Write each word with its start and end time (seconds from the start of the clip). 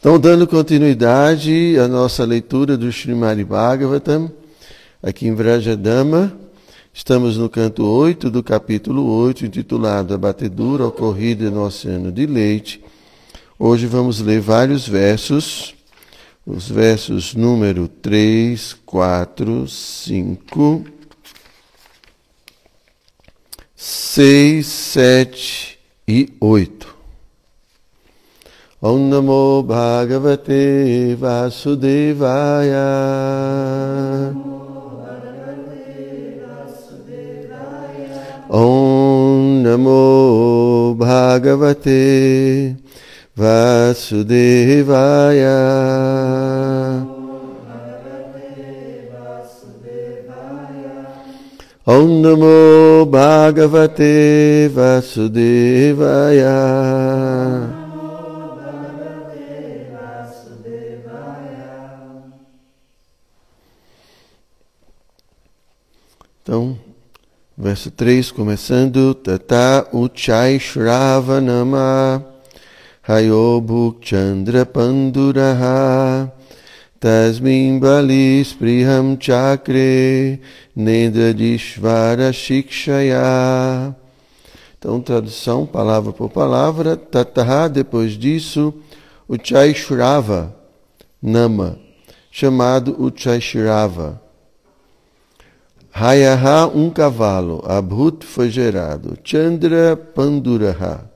Então, 0.00 0.18
dando 0.18 0.46
continuidade 0.46 1.78
à 1.78 1.86
nossa 1.86 2.24
leitura 2.24 2.74
do 2.74 2.88
Srimad 2.88 3.38
Bhagavatam, 3.44 4.32
aqui 5.02 5.28
em 5.28 5.34
Vrajadama, 5.34 6.34
estamos 6.90 7.36
no 7.36 7.50
canto 7.50 7.84
8 7.84 8.30
do 8.30 8.42
capítulo 8.42 9.04
8, 9.04 9.44
intitulado 9.44 10.14
A 10.14 10.16
Batedura 10.16 10.86
Ocorrida 10.86 11.50
no 11.50 11.66
Oceano 11.66 12.10
de 12.10 12.24
Leite. 12.24 12.82
Hoje 13.58 13.86
vamos 13.86 14.22
ler 14.22 14.40
vários 14.40 14.88
versos, 14.88 15.74
os 16.46 16.66
versos 16.66 17.34
número 17.34 17.86
3, 17.86 18.78
4, 18.86 19.68
5, 19.68 20.84
6, 23.76 24.66
7 24.66 25.78
e 26.08 26.32
8. 26.40 26.89
Om 28.82 29.10
Namo 29.10 29.62
Bhagavate 29.62 31.14
Vasudevaya. 31.14 32.88
Om 38.48 39.62
Namo 39.62 40.96
Bhagavate 40.96 42.74
Vasudevaya. 43.36 44.40
Om 51.84 52.22
Namo 52.22 53.04
Bhagavate 53.04 54.70
Vasudevaya. 54.72 56.56
Então, 66.50 66.76
verso 67.56 67.92
3, 67.92 68.32
começando, 68.32 69.14
Tata 69.14 69.86
Uchai 69.92 70.58
Shravanama 70.58 72.26
Hayobhuk 73.06 74.04
Chandra 74.04 74.66
Panduraha 74.66 76.28
Tasmin 76.98 77.78
Bali 77.78 78.40
Spriham 78.44 79.16
Chakre 79.16 80.40
Nedadishvara 80.74 82.32
Shikshaya. 82.32 83.94
Então, 84.76 85.00
tradução, 85.00 85.64
palavra 85.64 86.12
por 86.12 86.30
palavra, 86.30 86.96
Tataha, 86.96 87.68
depois 87.68 88.14
disso, 88.14 88.74
Uchai 89.28 89.72
Shrava 89.72 90.52
Nama, 91.22 91.78
chamado 92.28 93.00
Uchai 93.00 93.40
Shrava 93.40 94.20
Hayaha, 95.92 96.68
um 96.68 96.88
cavalo. 96.88 97.62
Abhut 97.66 98.24
foi 98.24 98.48
gerado. 98.48 99.18
Chandra 99.24 99.96
Panduraha. 99.96 101.10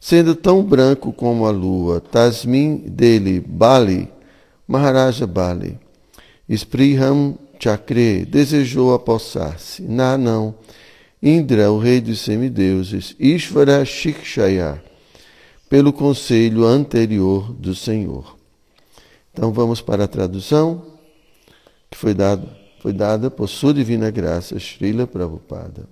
Sendo 0.00 0.34
tão 0.34 0.62
branco 0.62 1.12
como 1.12 1.46
a 1.46 1.50
lua. 1.50 2.00
Tasmin 2.00 2.76
dele, 2.76 3.40
Bali. 3.40 4.08
Maharaja 4.66 5.26
Bali. 5.26 5.78
Spriham 6.48 7.38
Chakre 7.58 8.24
desejou 8.24 8.94
apossar-se. 8.94 9.82
Na 9.82 10.16
não. 10.16 10.54
Indra, 11.22 11.70
o 11.70 11.78
rei 11.78 12.00
dos 12.00 12.20
semideuses. 12.20 13.14
Ishvara 13.18 13.84
Shikshaya. 13.84 14.82
Pelo 15.68 15.92
conselho 15.92 16.64
anterior 16.64 17.52
do 17.52 17.74
Senhor. 17.74 18.36
Então 19.32 19.52
vamos 19.52 19.80
para 19.80 20.04
a 20.04 20.08
tradução 20.08 20.82
que 21.90 21.98
foi 21.98 22.14
dada 22.14 22.65
foi 22.80 22.92
dada 22.92 23.30
por 23.30 23.48
sua 23.48 23.74
divina 23.74 24.10
graça, 24.10 24.58
Srila 24.58 25.06
Prabhupada. 25.06 25.88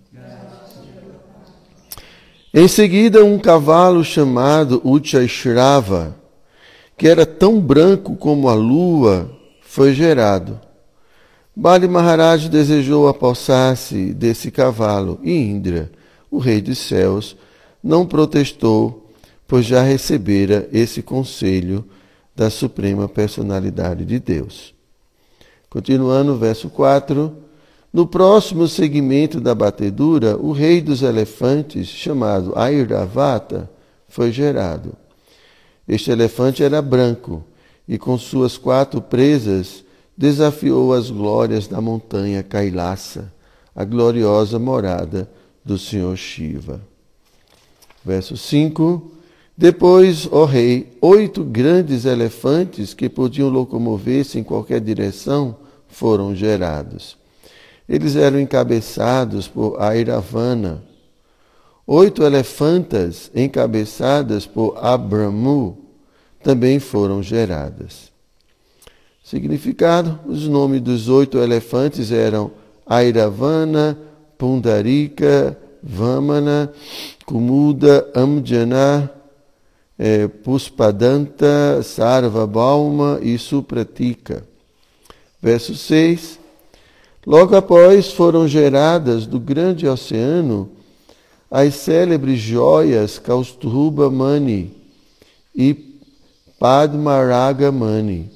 Em 2.52 2.68
seguida, 2.68 3.24
um 3.24 3.38
cavalo 3.38 4.04
chamado 4.04 4.80
Uchaishrava, 4.84 6.14
que 6.96 7.08
era 7.08 7.26
tão 7.26 7.60
branco 7.60 8.14
como 8.14 8.48
a 8.48 8.54
lua, 8.54 9.28
foi 9.60 9.92
gerado. 9.92 10.60
Bali 11.56 11.88
Maharaj 11.88 12.48
desejou 12.48 13.08
apossar-se 13.08 14.14
desse 14.14 14.50
cavalo 14.50 15.18
e 15.22 15.32
Indra, 15.32 15.90
o 16.30 16.38
rei 16.38 16.60
dos 16.60 16.78
céus, 16.78 17.36
não 17.82 18.06
protestou, 18.06 19.12
pois 19.46 19.66
já 19.66 19.82
recebera 19.82 20.68
esse 20.72 21.02
conselho 21.02 21.84
da 22.34 22.50
Suprema 22.50 23.08
Personalidade 23.08 24.04
de 24.04 24.18
Deus. 24.18 24.74
Continuando, 25.74 26.36
verso 26.36 26.70
4. 26.70 27.32
No 27.92 28.06
próximo 28.06 28.68
segmento 28.68 29.40
da 29.40 29.56
batedura, 29.56 30.36
o 30.36 30.52
rei 30.52 30.80
dos 30.80 31.02
elefantes, 31.02 31.88
chamado 31.88 32.56
Airavata, 32.56 33.68
foi 34.08 34.30
gerado. 34.30 34.92
Este 35.88 36.12
elefante 36.12 36.62
era 36.62 36.80
branco 36.80 37.42
e, 37.88 37.98
com 37.98 38.16
suas 38.16 38.56
quatro 38.56 39.02
presas, 39.02 39.84
desafiou 40.16 40.94
as 40.94 41.10
glórias 41.10 41.66
da 41.66 41.80
montanha 41.80 42.44
Kailasa, 42.44 43.32
a 43.74 43.84
gloriosa 43.84 44.60
morada 44.60 45.28
do 45.64 45.76
Senhor 45.76 46.16
Shiva. 46.16 46.80
Verso 48.04 48.36
5. 48.36 49.10
Depois, 49.58 50.28
ó 50.30 50.44
rei, 50.44 50.96
oito 51.00 51.42
grandes 51.42 52.04
elefantes 52.04 52.94
que 52.94 53.08
podiam 53.08 53.48
locomover-se 53.48 54.38
em 54.38 54.44
qualquer 54.44 54.80
direção 54.80 55.63
foram 55.94 56.34
gerados. 56.34 57.16
Eles 57.88 58.16
eram 58.16 58.40
encabeçados 58.40 59.46
por 59.46 59.80
Airavana. 59.80 60.82
Oito 61.86 62.22
elefantas 62.22 63.30
encabeçadas 63.34 64.46
por 64.46 64.76
Abramu 64.82 65.78
também 66.42 66.78
foram 66.78 67.22
geradas. 67.22 68.12
Significado: 69.22 70.18
os 70.26 70.48
nomes 70.48 70.80
dos 70.80 71.08
oito 71.08 71.38
elefantes 71.38 72.10
eram 72.10 72.50
Airavana, 72.86 73.98
Pundarika, 74.36 75.56
Vamana, 75.82 76.72
Kumuda, 77.26 78.10
Amjana, 78.14 79.10
eh, 79.98 80.26
Puspadanta, 80.26 81.82
Sarvabhauma 81.82 83.18
e 83.22 83.38
Supratika. 83.38 84.53
Verso 85.44 85.74
6. 85.74 86.38
Logo 87.26 87.54
após 87.54 88.10
foram 88.10 88.48
geradas 88.48 89.26
do 89.26 89.38
grande 89.38 89.86
oceano 89.86 90.70
as 91.50 91.74
célebres 91.74 92.40
joias 92.40 93.18
Kaustuba 93.18 94.08
Mani 94.10 94.74
e 95.54 95.74
Padmaraga 96.58 97.70
Mani. 97.70 98.30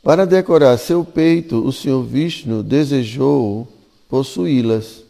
Para 0.00 0.24
decorar 0.24 0.78
seu 0.78 1.04
peito, 1.04 1.56
o 1.56 1.72
Senhor 1.72 2.04
Vishnu 2.04 2.62
desejou 2.62 3.66
possuí-las. 4.08 5.02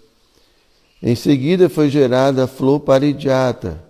Em 1.02 1.14
seguida 1.14 1.68
foi 1.68 1.90
gerada 1.90 2.44
a 2.44 2.46
flor 2.46 2.80
parijata, 2.80 3.84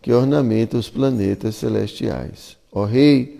que 0.00 0.10
ornamenta 0.10 0.78
os 0.78 0.88
planetas 0.88 1.56
celestiais. 1.56 2.56
Ó 2.72 2.86
Rei, 2.86 3.39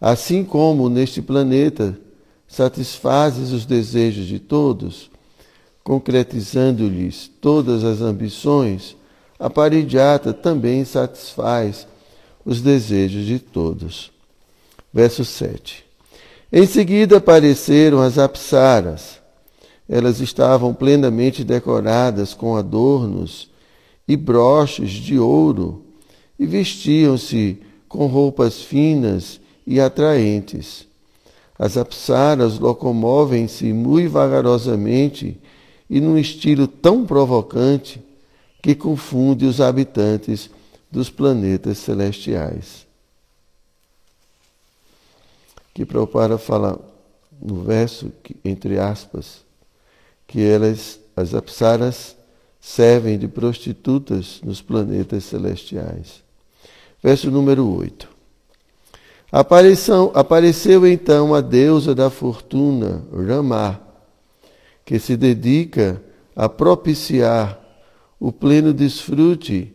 Assim 0.00 0.44
como 0.44 0.88
neste 0.88 1.22
planeta 1.22 1.98
satisfazes 2.46 3.50
os 3.50 3.64
desejos 3.64 4.26
de 4.26 4.38
todos, 4.38 5.10
concretizando-lhes 5.82 7.30
todas 7.40 7.82
as 7.82 8.00
ambições, 8.00 8.96
a 9.38 9.48
Parijata 9.48 10.32
também 10.32 10.84
satisfaz 10.84 11.86
os 12.44 12.60
desejos 12.60 13.24
de 13.24 13.38
todos. 13.38 14.10
Verso 14.92 15.24
7. 15.24 15.84
Em 16.52 16.66
seguida 16.66 17.16
apareceram 17.16 18.00
as 18.00 18.18
apsaras. 18.18 19.20
Elas 19.88 20.20
estavam 20.20 20.72
plenamente 20.72 21.44
decoradas 21.44 22.34
com 22.34 22.56
adornos 22.56 23.50
e 24.06 24.16
broches 24.16 24.90
de 24.90 25.18
ouro 25.18 25.84
e 26.38 26.46
vestiam-se 26.46 27.58
com 27.88 28.06
roupas 28.06 28.60
finas 28.60 29.40
e 29.66 29.80
atraentes. 29.80 30.86
As 31.58 31.76
apsaras 31.76 32.58
locomovem-se 32.58 33.72
muito 33.72 34.10
vagarosamente 34.10 35.40
e 35.88 36.00
num 36.00 36.18
estilo 36.18 36.66
tão 36.66 37.06
provocante 37.06 38.02
que 38.62 38.74
confunde 38.74 39.46
os 39.46 39.60
habitantes 39.60 40.50
dos 40.90 41.08
planetas 41.08 41.78
celestiais. 41.78 42.86
Que 45.72 45.84
Prabhupada 45.84 46.38
fala 46.38 46.80
no 47.40 47.62
verso, 47.62 48.12
entre 48.44 48.78
aspas, 48.78 49.44
que 50.26 50.42
elas, 50.42 50.98
as 51.14 51.34
apsaras, 51.34 52.16
servem 52.60 53.18
de 53.18 53.28
prostitutas 53.28 54.40
nos 54.42 54.60
planetas 54.60 55.24
celestiais. 55.24 56.22
Verso 57.02 57.30
número 57.30 57.68
8. 57.68 58.15
Apareceu, 59.30 60.12
apareceu 60.14 60.86
então 60.86 61.34
a 61.34 61.40
deusa 61.40 61.94
da 61.94 62.08
fortuna, 62.08 63.02
Ramá, 63.12 63.80
que 64.84 64.98
se 64.98 65.16
dedica 65.16 66.00
a 66.34 66.48
propiciar 66.48 67.60
o 68.20 68.30
pleno 68.30 68.72
desfrute 68.72 69.72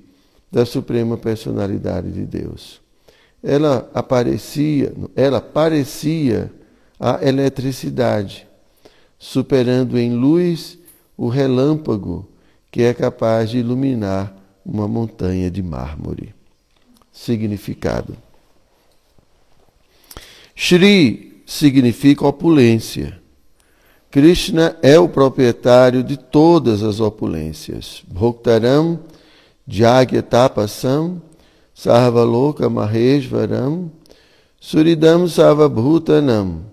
da 0.51 0.65
suprema 0.65 1.17
personalidade 1.17 2.11
de 2.11 2.25
Deus. 2.25 2.81
Ela 3.43 3.89
aparecia, 3.93 4.93
ela 5.15 5.41
parecia 5.41 6.51
a 6.99 7.19
eletricidade, 7.27 8.47
superando 9.17 9.97
em 9.97 10.13
luz 10.13 10.77
o 11.17 11.27
relâmpago 11.27 12.27
que 12.71 12.83
é 12.83 12.93
capaz 12.93 13.49
de 13.49 13.57
iluminar 13.57 14.35
uma 14.65 14.87
montanha 14.87 15.51
de 15.51 15.61
mármore. 15.61 16.33
Significado: 17.11 18.15
Shri 20.55 21.43
significa 21.45 22.25
opulência. 22.25 23.19
Krishna 24.09 24.75
é 24.81 24.99
o 24.99 25.07
proprietário 25.07 26.03
de 26.03 26.17
todas 26.17 26.83
as 26.83 26.99
opulências. 26.99 28.03
Bhoktaram 28.07 28.99
Jagyatapasam 29.65 31.21
Sarvaloka 31.73 32.69
Maheshvaram 32.69 33.89
Suridam 34.59 35.27
Sarvabhutanam 35.27 36.65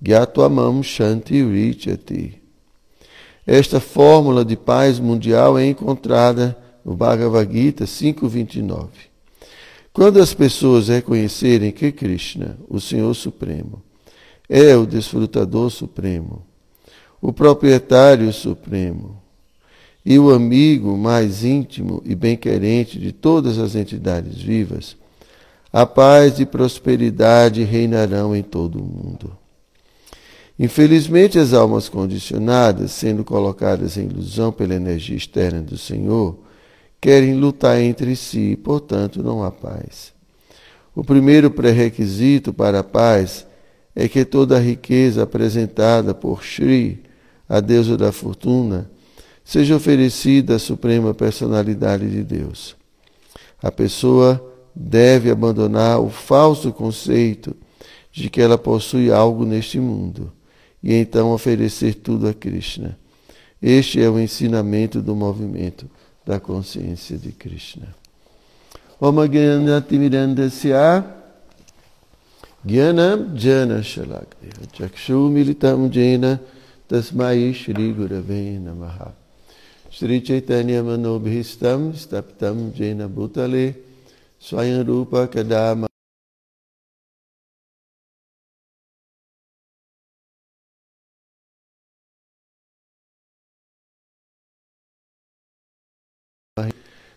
Gyatwamam 0.00 0.82
Shanti 0.82 1.42
Richati. 1.42 2.40
Esta 3.44 3.80
fórmula 3.80 4.44
de 4.44 4.56
paz 4.56 5.00
mundial 5.00 5.58
é 5.58 5.66
encontrada 5.66 6.56
no 6.84 6.94
Bhagavad 6.94 7.52
Gita 7.52 7.84
5.29. 7.84 8.88
Quando 9.96 10.20
as 10.20 10.34
pessoas 10.34 10.88
reconhecerem 10.88 11.72
que 11.72 11.90
Krishna, 11.90 12.58
o 12.68 12.78
Senhor 12.78 13.14
Supremo, 13.14 13.82
é 14.46 14.76
o 14.76 14.84
desfrutador 14.84 15.70
supremo, 15.70 16.44
o 17.18 17.32
proprietário 17.32 18.30
supremo 18.30 19.22
e 20.04 20.18
o 20.18 20.34
amigo 20.34 20.98
mais 20.98 21.44
íntimo 21.44 22.02
e 22.04 22.14
bem-querente 22.14 22.98
de 22.98 23.10
todas 23.10 23.56
as 23.56 23.74
entidades 23.74 24.36
vivas, 24.36 24.98
a 25.72 25.86
paz 25.86 26.38
e 26.40 26.44
prosperidade 26.44 27.62
reinarão 27.62 28.36
em 28.36 28.42
todo 28.42 28.78
o 28.78 28.84
mundo. 28.84 29.34
Infelizmente, 30.58 31.38
as 31.38 31.54
almas 31.54 31.88
condicionadas, 31.88 32.90
sendo 32.90 33.24
colocadas 33.24 33.96
em 33.96 34.04
ilusão 34.04 34.52
pela 34.52 34.74
energia 34.74 35.16
externa 35.16 35.62
do 35.62 35.78
Senhor, 35.78 36.36
querem 37.00 37.34
lutar 37.34 37.80
entre 37.80 38.16
si, 38.16 38.56
portanto, 38.56 39.22
não 39.22 39.42
há 39.42 39.50
paz. 39.50 40.12
O 40.94 41.04
primeiro 41.04 41.50
pré-requisito 41.50 42.52
para 42.52 42.80
a 42.80 42.84
paz 42.84 43.46
é 43.94 44.08
que 44.08 44.24
toda 44.24 44.56
a 44.56 44.60
riqueza 44.60 45.22
apresentada 45.22 46.14
por 46.14 46.42
Shri 46.42 47.06
a 47.48 47.60
deusa 47.60 47.96
da 47.96 48.12
fortuna, 48.12 48.90
seja 49.44 49.76
oferecida 49.76 50.56
à 50.56 50.58
suprema 50.58 51.14
personalidade 51.14 52.08
de 52.10 52.22
Deus. 52.22 52.76
A 53.62 53.70
pessoa 53.70 54.44
deve 54.74 55.30
abandonar 55.30 56.00
o 56.00 56.10
falso 56.10 56.72
conceito 56.72 57.56
de 58.12 58.28
que 58.28 58.40
ela 58.40 58.58
possui 58.58 59.10
algo 59.10 59.44
neste 59.44 59.78
mundo 59.78 60.32
e 60.82 60.94
então 60.94 61.32
oferecer 61.32 61.94
tudo 61.94 62.28
a 62.28 62.34
Krishna. 62.34 62.98
Este 63.62 64.00
é 64.00 64.10
o 64.10 64.18
ensinamento 64.18 65.00
do 65.00 65.14
movimento 65.14 65.88
da 66.26 66.40
consciência 66.40 67.16
de 67.16 67.30
Krishna. 67.30 67.94
Om 69.00 69.26
Gyanatimirandasya 69.26 71.04
Gyanam 72.64 73.36
Jana 73.36 73.82
Shalakya 73.82 74.50
Chakshu 74.72 75.30
Militam 75.30 75.88
Jena 75.88 76.40
Tasmai 76.88 77.54
Shri 77.54 77.92
Gurave 77.92 78.58
Namaha 78.58 79.12
Shri 79.90 80.20
Chaitanya 80.20 80.82
Manobhistam 80.82 81.92
Staptam 81.92 82.72
Jena 82.74 83.06
Bhutale 83.06 83.74
Swayam 84.40 84.84
Rupa 84.84 85.28
Kadama 85.28 85.86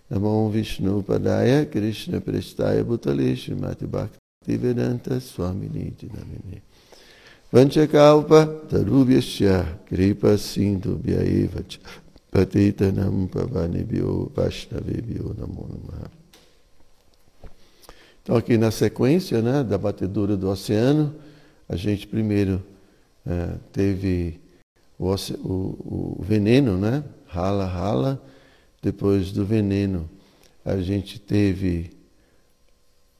Namo 0.09 0.49
Vishnu 0.49 1.03
Padaya 1.03 1.65
Krishna 1.65 2.19
Prestaya 2.19 2.83
Bhutale 2.83 3.35
Srimati 3.35 3.85
Bhakti 3.85 4.57
Vedanta 4.57 5.19
Swami 5.19 5.69
Niti 5.71 6.07
Namine 6.07 6.61
Vanchakalpa 7.51 8.67
tarubhyasya 8.69 9.85
kripa 9.85 10.37
sindhu 10.37 10.97
bhyaeva 10.97 11.63
patitanam 12.31 13.27
pavanibhyo 13.27 14.31
vaishnavibhyo 14.35 15.35
namo 15.37 15.67
namaha. 15.67 16.11
Então 18.21 18.35
aqui 18.35 18.57
na 18.57 18.69
sequência 18.69 19.41
né, 19.41 19.63
da 19.63 19.77
batedura 19.77 20.37
do 20.37 20.47
oceano, 20.49 21.15
a 21.67 21.75
gente 21.75 22.05
primeiro 22.05 22.61
é, 23.25 23.55
teve 23.73 24.39
o, 24.99 25.11
o, 25.11 26.17
o, 26.19 26.23
veneno, 26.23 26.77
né? 26.77 27.03
Rala, 27.25 27.65
rala. 27.65 28.21
Depois 28.81 29.31
do 29.31 29.45
veneno, 29.45 30.09
a 30.63 30.77
gente 30.77 31.19
teve. 31.19 31.91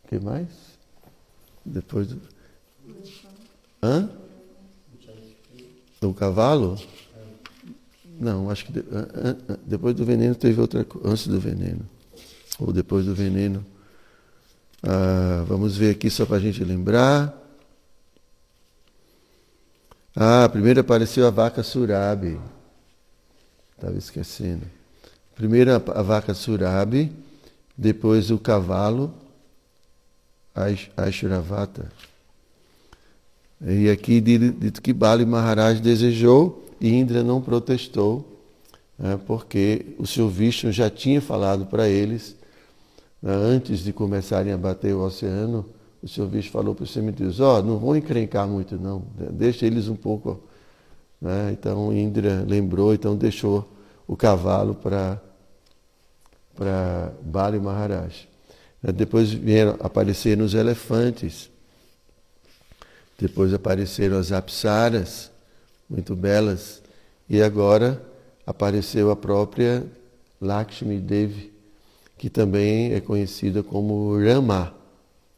O 0.03 0.07
que 0.07 0.19
mais? 0.19 0.47
Depois 1.65 2.07
do. 2.07 2.21
Hã? 3.83 4.09
Do 5.99 6.13
cavalo? 6.13 6.79
Não, 8.19 8.49
acho 8.49 8.65
que 8.65 8.71
de, 8.71 8.83
depois 9.65 9.95
do 9.95 10.05
veneno 10.05 10.35
teve 10.35 10.59
outra 10.59 10.85
antes 11.03 11.27
do 11.27 11.39
veneno. 11.39 11.87
Ou 12.59 12.73
depois 12.73 13.05
do 13.05 13.15
veneno. 13.15 13.65
Ah, 14.81 15.43
vamos 15.47 15.77
ver 15.77 15.91
aqui 15.91 16.09
só 16.09 16.25
para 16.25 16.37
a 16.37 16.39
gente 16.39 16.63
lembrar. 16.63 17.35
Ah, 20.15 20.47
primeiro 20.49 20.79
apareceu 20.81 21.27
a 21.27 21.29
vaca 21.29 21.63
surabi. 21.63 22.39
Estava 23.75 23.97
esquecendo. 23.97 24.78
Primeiro 25.39 25.71
a 25.71 26.01
vaca 26.01 26.33
surabi, 26.33 27.09
depois 27.77 28.29
o 28.29 28.37
cavalo, 28.37 29.13
Aishravata. 30.97 31.89
E 33.65 33.89
aqui 33.89 34.19
dito 34.19 34.81
que 34.81 34.91
Bali 34.91 35.25
Maharaj 35.25 35.79
desejou 35.79 36.65
e 36.81 36.89
Indra 36.89 37.23
não 37.23 37.39
protestou, 37.39 38.37
né, 38.97 39.17
porque 39.25 39.95
o 39.97 40.05
seu 40.05 40.27
Vishnu 40.27 40.73
já 40.73 40.89
tinha 40.89 41.21
falado 41.21 41.65
para 41.67 41.87
eles, 41.87 42.35
né, 43.21 43.31
antes 43.31 43.79
de 43.79 43.93
começarem 43.93 44.51
a 44.51 44.57
bater 44.57 44.93
o 44.93 44.99
oceano, 45.05 45.65
o 46.03 46.07
seu 46.09 46.27
Vishnu 46.27 46.51
falou 46.51 46.75
para 46.75 46.83
os 46.83 46.91
semideuses, 46.91 47.39
ó, 47.39 47.59
oh, 47.59 47.63
não 47.63 47.77
vão 47.77 47.95
encrencar 47.95 48.45
muito 48.45 48.77
não, 48.77 49.03
deixa 49.31 49.65
eles 49.65 49.87
um 49.87 49.95
pouco. 49.95 50.43
Né? 51.21 51.55
Então 51.57 51.93
Indra 51.93 52.43
lembrou, 52.45 52.93
então 52.93 53.15
deixou 53.15 53.71
o 54.05 54.17
cavalo 54.17 54.75
para 54.75 55.28
para 56.59 57.13
Bali 57.21 57.57
Maharaj. 57.57 58.27
Depois 58.93 59.31
vieram 59.31 59.77
aparecer 59.79 60.41
os 60.41 60.53
elefantes. 60.53 61.49
Depois 63.17 63.53
apareceram 63.53 64.17
as 64.17 64.33
apsaras, 64.33 65.31
muito 65.89 66.17
belas, 66.17 66.81
e 67.29 67.41
agora 67.41 68.01
apareceu 68.45 69.09
a 69.09 69.15
própria 69.15 69.85
Lakshmi 70.41 70.99
Devi, 70.99 71.53
que 72.17 72.29
também 72.29 72.93
é 72.93 72.99
conhecida 72.99 73.63
como 73.63 74.17
Rama, 74.17 74.75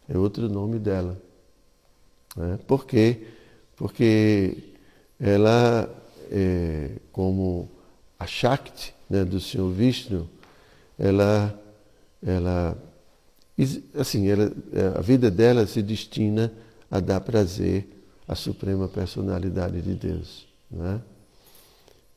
é 0.10 0.18
outro 0.18 0.50
nome 0.50 0.80
dela. 0.80 1.22
Né? 2.36 2.58
Por 2.66 2.86
quê? 2.86 3.28
Porque 3.76 4.58
ela, 5.20 5.88
é, 6.32 6.92
como 7.12 7.70
a 8.18 8.26
Shakti 8.26 8.94
né, 9.08 9.24
do 9.24 9.40
Senhor 9.40 9.70
Vishnu, 9.72 10.28
ela, 11.02 11.60
ela, 12.22 12.78
assim, 13.96 14.30
ela, 14.30 14.54
a 14.96 15.02
vida 15.02 15.32
dela 15.32 15.66
se 15.66 15.82
destina 15.82 16.54
a 16.92 17.00
dar 17.00 17.20
prazer 17.22 17.88
à 18.28 18.36
suprema 18.36 18.88
personalidade 18.88 19.82
de 19.82 19.96
Deus. 19.96 20.48
Né? 20.70 21.02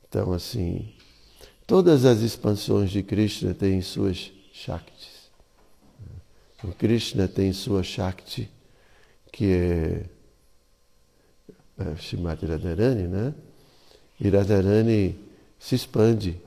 Então, 0.07 0.35
assim, 0.35 0.93
todas 1.67 2.05
as 2.05 2.21
expansões 2.21 2.91
de 2.91 3.03
Krishna 3.03 3.55
têm 3.55 3.81
suas 3.81 4.31
Shaktis. 4.53 5.31
O 6.62 6.73
Krishna 6.73 7.26
tem 7.26 7.55
sua 7.55 7.83
Shakti, 7.83 8.50
que 9.33 9.47
é, 9.47 10.05
é 11.79 11.97
Shimati 11.97 12.45
Radharani, 12.47 13.09
né? 13.09 13.35
E 14.21 14.29
Radharani 14.29 15.19
se 15.59 15.75
expande 15.75 16.41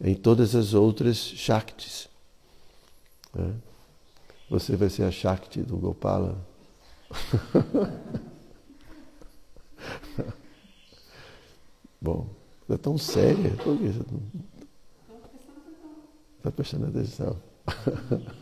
em 0.00 0.14
todas 0.14 0.54
as 0.54 0.74
outras 0.74 1.16
Shaktis. 1.16 2.08
Né? 3.34 3.54
Você 4.48 4.76
vai 4.76 4.88
ser 4.90 5.04
a 5.04 5.10
Shakti 5.10 5.62
do 5.62 5.76
Gopala, 5.76 6.38
Bom, 12.00 12.28
é 12.68 12.76
tão 12.76 12.96
séria. 12.96 13.50
Por 13.56 13.76
que 13.76 13.88
você 13.88 14.04
não 14.10 14.22
está 16.38 16.52
prestando 16.52 16.86
atenção? 16.86 17.36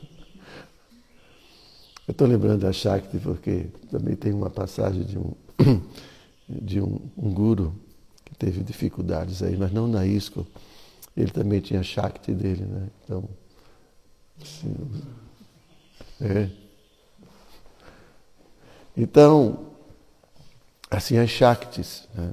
Eu 2.06 2.12
estou 2.12 2.26
lembrando 2.26 2.62
da 2.62 2.72
Shakti 2.72 3.18
porque 3.18 3.66
também 3.90 4.16
tem 4.16 4.32
uma 4.32 4.48
passagem 4.48 5.02
de 5.04 5.18
um, 5.18 5.34
de 6.48 6.80
um, 6.80 6.98
um 7.16 7.32
guru 7.32 7.74
que 8.24 8.34
teve 8.34 8.62
dificuldades 8.62 9.42
aí, 9.42 9.58
mas 9.58 9.70
não 9.72 9.86
na 9.86 10.06
ISCO. 10.06 10.46
Ele 11.16 11.30
também 11.30 11.60
tinha 11.60 11.82
Shakti 11.82 12.32
dele, 12.32 12.64
né? 12.64 12.88
Então, 13.04 13.28
assim, 14.40 14.74
é. 16.20 16.48
Então, 18.96 19.66
assim, 20.90 21.18
as 21.18 21.30
Shaktis. 21.30 22.08
Né? 22.14 22.32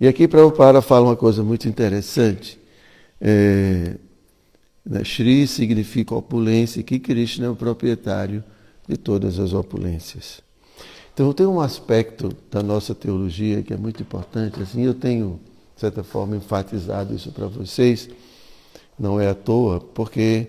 E 0.00 0.08
aqui 0.08 0.28
Prabhupada 0.28 0.80
fala 0.80 1.06
uma 1.06 1.16
coisa 1.16 1.42
muito 1.42 1.68
interessante. 1.68 2.58
É, 3.20 3.96
né? 4.88 5.04
Shri 5.04 5.46
significa 5.46 6.14
opulência, 6.14 6.82
que 6.82 6.98
Krishna 6.98 7.46
é 7.46 7.50
o 7.50 7.56
proprietário 7.56 8.42
de 8.88 8.96
todas 8.96 9.38
as 9.38 9.52
opulências. 9.52 10.40
Então 11.12 11.32
tem 11.32 11.46
um 11.46 11.60
aspecto 11.60 12.34
da 12.50 12.62
nossa 12.62 12.94
teologia 12.94 13.62
que 13.62 13.74
é 13.74 13.76
muito 13.76 14.00
importante, 14.02 14.62
assim, 14.62 14.82
eu 14.82 14.94
tenho, 14.94 15.38
de 15.78 15.82
certa 15.82 16.02
forma, 16.02 16.34
enfatizado 16.34 17.14
isso 17.14 17.30
para 17.30 17.46
vocês, 17.46 18.10
não 18.98 19.20
é 19.20 19.28
à 19.28 19.34
toa, 19.34 19.78
porque 19.78 20.48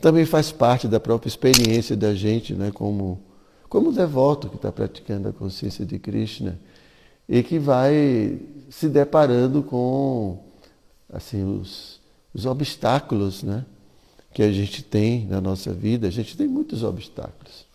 também 0.00 0.24
faz 0.24 0.50
parte 0.50 0.88
da 0.88 0.98
própria 0.98 1.28
experiência 1.28 1.94
da 1.94 2.14
gente, 2.14 2.54
né, 2.54 2.70
como, 2.72 3.20
como 3.68 3.92
devoto 3.92 4.48
que 4.48 4.56
está 4.56 4.72
praticando 4.72 5.28
a 5.28 5.32
consciência 5.32 5.84
de 5.84 5.98
Krishna 5.98 6.58
e 7.28 7.42
que 7.42 7.58
vai 7.58 8.40
se 8.70 8.88
deparando 8.88 9.62
com 9.62 10.42
assim 11.12 11.44
os, 11.44 12.00
os 12.32 12.46
obstáculos, 12.46 13.42
né? 13.42 13.62
que 14.32 14.42
a 14.42 14.50
gente 14.50 14.82
tem 14.82 15.26
na 15.26 15.38
nossa 15.38 15.70
vida, 15.70 16.08
a 16.08 16.10
gente 16.10 16.34
tem 16.34 16.48
muitos 16.48 16.82
obstáculos. 16.82 17.66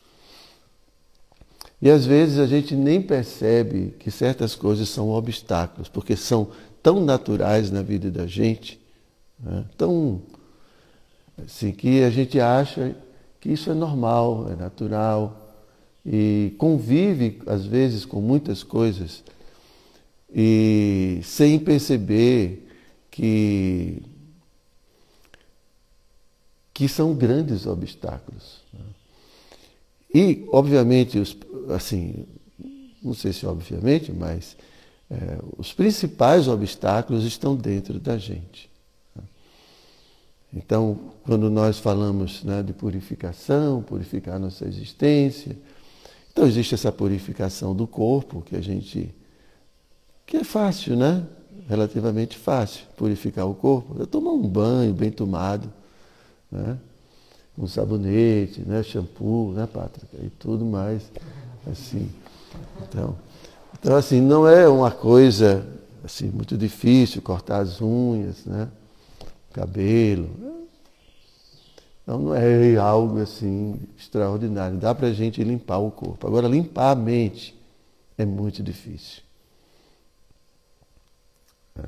E 1.82 1.90
às 1.90 2.06
vezes 2.06 2.38
a 2.38 2.46
gente 2.46 2.76
nem 2.76 3.02
percebe 3.02 3.96
que 3.98 4.12
certas 4.12 4.54
coisas 4.54 4.88
são 4.88 5.10
obstáculos, 5.10 5.90
porque 5.90 6.16
são 6.16 6.50
tão 6.82 7.00
naturais 7.00 7.72
na 7.72 7.82
vida 7.82 8.10
da 8.10 8.26
gente, 8.26 8.80
né? 9.40 9.66
tão 9.78 10.22
assim, 11.44 11.72
que 11.72 12.04
a 12.04 12.10
gente 12.10 12.40
acha 12.40 12.96
que 13.40 13.52
isso 13.52 13.70
é 13.70 13.74
normal, 13.74 14.50
é 14.52 14.56
natural, 14.56 15.56
e 16.06 16.54
convive 16.58 17.42
às 17.46 17.66
vezes 17.66 18.06
com 18.06 18.22
muitas 18.22 18.64
coisas 18.64 19.24
e 20.34 21.20
sem 21.24 21.60
perceber 21.60 22.68
que 23.10 24.02
que 26.74 26.88
são 26.88 27.14
grandes 27.14 27.68
obstáculos. 27.68 28.62
Né? 28.74 28.86
E, 30.16 30.46
obviamente, 30.52 31.20
os, 31.20 31.38
assim, 31.70 32.26
não 33.04 33.14
sei 33.14 33.34
se 33.34 33.46
obviamente, 33.46 34.12
mas 34.12 34.58
é, 35.12 35.40
os 35.58 35.74
principais 35.74 36.48
obstáculos 36.48 37.26
estão 37.26 37.56
dentro 37.56 38.00
da 38.00 38.18
gente. 38.18 38.72
Então, 40.54 40.98
quando 41.24 41.50
nós 41.50 41.80
falamos 41.80 42.44
né, 42.44 42.64
de 42.64 42.74
purificação, 42.74 43.82
purificar 43.82 44.40
nossa 44.40 44.66
existência, 44.66 45.56
então 46.32 46.46
existe 46.46 46.74
essa 46.74 46.92
purificação 46.92 47.76
do 47.76 47.86
corpo 47.86 48.42
que 48.42 48.56
a 48.56 48.62
gente 48.62 49.14
que 50.26 50.38
é 50.38 50.44
fácil, 50.46 50.96
né? 50.96 51.26
Relativamente 51.68 52.38
fácil 52.38 52.86
purificar 52.96 53.46
o 53.46 53.54
corpo. 53.54 54.02
É 54.02 54.06
tomar 54.06 54.32
um 54.32 54.48
banho 54.48 54.94
bem 54.94 55.12
tomado, 55.12 55.72
né? 56.50 56.78
um 57.58 57.68
sabonete, 57.68 58.62
né? 58.62 58.82
shampoo, 58.82 59.52
né, 59.52 59.68
Pátrica? 59.68 60.18
E 60.24 60.30
tudo 60.30 60.66
mais, 60.66 61.12
assim. 61.70 62.10
Então, 62.82 63.18
então, 63.80 63.96
assim, 63.96 64.22
não 64.22 64.48
é 64.48 64.68
uma 64.68 64.92
coisa 64.92 65.68
assim 66.04 66.30
muito 66.30 66.58
difícil 66.58 67.22
cortar 67.22 67.60
as 67.60 67.82
unhas, 67.82 68.46
né? 68.46 68.70
cabelo. 69.52 70.30
Então, 72.04 72.20
não 72.20 72.36
é 72.36 72.76
algo 72.78 73.20
assim 73.20 73.80
extraordinário. 73.98 74.78
Dá 74.78 74.96
para 74.96 75.08
a 75.08 75.14
gente 75.14 75.44
limpar 75.44 75.78
o 75.78 75.92
corpo. 75.92 76.26
Agora, 76.26 76.48
limpar 76.48 76.92
a 76.92 76.96
mente 76.96 77.58
é 78.18 78.26
muito 78.26 78.64
difícil. 78.64 79.22
É. 81.78 81.88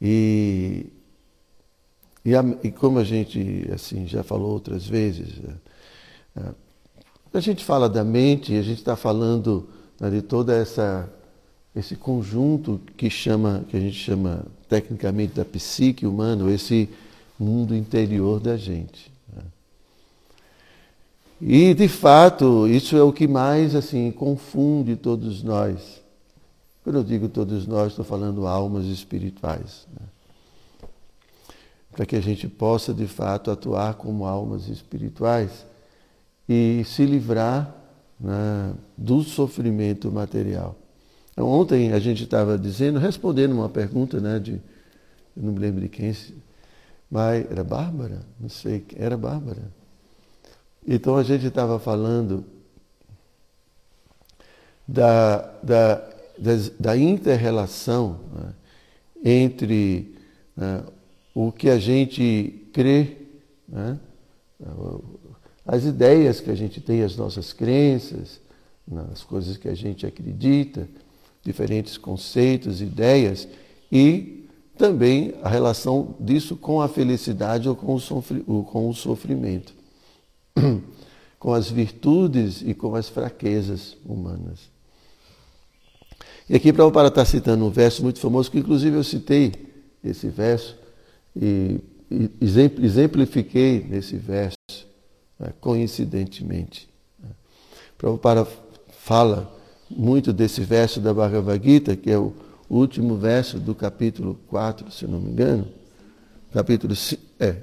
E 0.00 0.92
e, 2.26 2.34
a, 2.34 2.42
e, 2.64 2.72
como 2.72 2.98
a 2.98 3.04
gente 3.04 3.70
assim 3.72 4.04
já 4.08 4.24
falou 4.24 4.50
outras 4.50 4.84
vezes, 4.84 5.40
é, 6.36 6.40
é, 6.40 6.54
a 7.32 7.38
gente 7.38 7.64
fala 7.64 7.88
da 7.88 8.02
mente, 8.02 8.52
a 8.56 8.62
gente 8.62 8.78
está 8.78 8.96
falando 8.96 9.68
né, 10.00 10.10
de 10.10 10.22
toda 10.22 10.54
essa 10.54 11.08
esse 11.74 11.94
conjunto 11.94 12.80
que 12.96 13.10
chama 13.10 13.64
que 13.68 13.76
a 13.76 13.80
gente 13.80 13.98
chama 13.98 14.46
tecnicamente 14.66 15.34
da 15.34 15.44
psique 15.44 16.06
humana, 16.06 16.50
esse 16.50 16.88
mundo 17.38 17.76
interior 17.76 18.40
da 18.40 18.56
gente. 18.56 19.12
Né? 19.30 19.42
E 21.38 21.74
de 21.74 21.86
fato 21.86 22.66
isso 22.66 22.96
é 22.96 23.02
o 23.02 23.12
que 23.12 23.28
mais 23.28 23.74
assim 23.74 24.10
confunde 24.10 24.96
todos 24.96 25.42
nós. 25.42 26.02
Quando 26.82 26.96
eu 26.96 27.04
digo 27.04 27.28
todos 27.28 27.66
nós, 27.66 27.88
estou 27.88 28.04
falando 28.04 28.46
almas 28.46 28.86
espirituais. 28.86 29.86
Né? 29.92 30.06
para 31.96 32.04
que 32.04 32.14
a 32.14 32.20
gente 32.20 32.46
possa 32.46 32.92
de 32.92 33.06
fato 33.06 33.50
atuar 33.50 33.94
como 33.94 34.26
almas 34.26 34.68
espirituais 34.68 35.64
e 36.46 36.84
se 36.84 37.06
livrar 37.06 37.74
né, 38.18 38.74
do 38.96 39.22
sofrimento 39.22 40.10
material. 40.10 40.76
Então, 41.32 41.46
ontem 41.46 41.92
a 41.92 41.98
gente 41.98 42.24
estava 42.24 42.58
dizendo, 42.58 42.98
respondendo 42.98 43.52
uma 43.52 43.68
pergunta, 43.68 44.20
né, 44.20 44.38
de, 44.38 44.52
eu 45.36 45.42
não 45.42 45.52
me 45.52 45.58
lembro 45.58 45.80
de 45.80 45.88
quem, 45.88 46.14
mas 47.10 47.50
era 47.50 47.62
Bárbara? 47.62 48.20
Não 48.40 48.48
sei, 48.48 48.84
era 48.96 49.16
Bárbara. 49.16 49.62
Então 50.86 51.16
a 51.16 51.22
gente 51.22 51.46
estava 51.46 51.78
falando 51.78 52.44
da, 54.86 55.38
da, 55.62 56.08
da, 56.78 56.96
inter-relação 56.96 58.20
né, 58.32 58.54
entre 59.24 60.16
né, 60.56 60.84
o 61.34 61.50
que 61.50 61.68
a 61.68 61.78
gente 61.78 62.68
crê, 62.72 63.16
né? 63.68 63.98
As 65.66 65.84
ideias 65.84 66.40
que 66.40 66.50
a 66.50 66.54
gente 66.54 66.80
tem, 66.80 67.02
as 67.02 67.16
nossas 67.16 67.52
crenças, 67.52 68.40
as 69.12 69.24
coisas 69.24 69.56
que 69.56 69.68
a 69.68 69.74
gente 69.74 70.06
acredita, 70.06 70.88
diferentes 71.42 71.98
conceitos, 71.98 72.80
ideias, 72.80 73.48
e 73.90 74.46
também 74.76 75.34
a 75.42 75.48
relação 75.48 76.14
disso 76.20 76.56
com 76.56 76.80
a 76.80 76.88
felicidade 76.88 77.68
ou 77.68 77.74
com 77.74 77.94
o, 77.94 78.00
sofri 78.00 78.42
com 78.42 78.88
o 78.88 78.94
sofrimento, 78.94 79.74
com 81.38 81.52
as 81.52 81.70
virtudes 81.70 82.62
e 82.62 82.74
com 82.74 82.94
as 82.94 83.08
fraquezas 83.08 83.96
humanas. 84.04 84.70
E 86.48 86.54
aqui 86.54 86.72
Prabhupada 86.72 87.08
está 87.08 87.24
citando 87.24 87.64
um 87.64 87.70
verso 87.70 88.02
muito 88.02 88.20
famoso, 88.20 88.50
que 88.50 88.58
inclusive 88.58 88.96
eu 88.96 89.02
citei 89.02 89.52
esse 90.04 90.28
verso, 90.28 90.76
e, 91.34 91.80
exemplifiquei 92.80 93.84
nesse 93.88 94.16
verso, 94.16 94.56
né, 95.38 95.52
coincidentemente. 95.60 96.88
Né. 97.18 97.30
Prabhupada 97.96 98.46
fala 98.98 99.52
muito 99.90 100.32
desse 100.32 100.60
verso 100.62 101.00
da 101.00 101.14
Bhagavad 101.14 101.62
Gita, 101.62 101.96
que 101.96 102.10
é 102.10 102.18
o 102.18 102.34
último 102.68 103.16
verso 103.16 103.58
do 103.58 103.74
capítulo 103.74 104.34
4, 104.48 104.90
se 104.90 105.06
não 105.06 105.20
me 105.20 105.30
engano, 105.30 105.68
capítulo 106.52 106.94
é, 107.38 107.62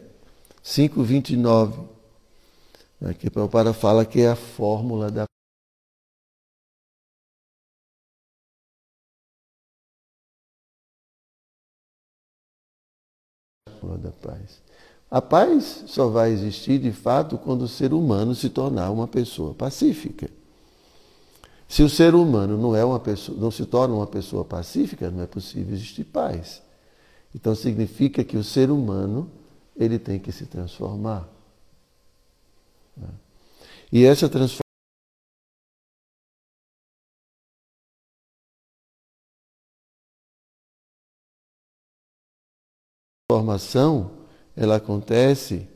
5, 0.61 1.03
29, 1.03 1.81
né, 3.01 3.13
que 3.13 3.29
Prabhupada 3.29 3.73
fala 3.73 4.05
que 4.05 4.21
é 4.21 4.29
a 4.29 4.35
fórmula 4.35 5.11
da 5.11 5.25
da 13.97 14.11
paz. 14.11 14.61
A 15.13 15.21
paz 15.21 15.83
só 15.85 16.07
vai 16.07 16.31
existir 16.31 16.79
de 16.79 16.91
fato 16.91 17.37
quando 17.37 17.61
o 17.61 17.67
ser 17.67 17.93
humano 17.93 18.33
se 18.33 18.49
tornar 18.49 18.89
uma 18.89 19.07
pessoa 19.07 19.53
pacífica. 19.53 20.27
Se 21.69 21.83
o 21.83 21.89
ser 21.89 22.15
humano 22.15 22.57
não, 22.57 22.75
é 22.75 22.83
uma 22.83 22.99
pessoa, 22.99 23.37
não 23.37 23.51
se 23.51 23.63
torna 23.67 23.93
uma 23.93 24.07
pessoa 24.07 24.43
pacífica, 24.43 25.11
não 25.11 25.21
é 25.21 25.27
possível 25.27 25.71
existir 25.71 26.05
paz. 26.05 26.63
Então 27.35 27.53
significa 27.53 28.23
que 28.23 28.35
o 28.35 28.43
ser 28.43 28.71
humano 28.71 29.29
ele 29.75 29.99
tem 29.99 30.17
que 30.17 30.31
se 30.31 30.47
transformar. 30.47 31.29
Né? 32.97 33.09
E 33.91 34.05
essa 34.05 34.27
transformação 34.27 34.63
transformação 43.29 44.22
ela 44.55 44.75
acontece 44.75 45.67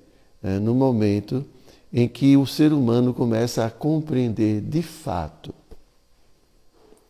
é, 0.43 0.59
no 0.59 0.75
momento 0.75 1.45
em 1.91 2.07
que 2.07 2.37
o 2.37 2.45
ser 2.45 2.73
humano 2.73 3.13
começa 3.13 3.65
a 3.65 3.71
compreender 3.71 4.61
de 4.61 4.81
fato 4.81 5.53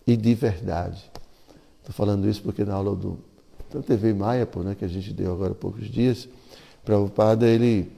e 0.06 0.16
de 0.16 0.34
verdade. 0.34 1.04
Estou 1.80 1.94
falando 1.94 2.28
isso 2.30 2.42
porque 2.42 2.64
na 2.64 2.74
aula 2.74 2.96
do 2.96 3.20
da 3.74 3.82
TV 3.82 4.16
pô, 4.50 4.64
né, 4.64 4.76
que 4.76 4.86
a 4.86 4.88
gente 4.88 5.12
deu 5.12 5.34
agora 5.34 5.52
há 5.52 5.56
poucos 5.56 5.90
dias, 5.90 6.28
Prabhupada 6.86 7.46
ele 7.46 7.92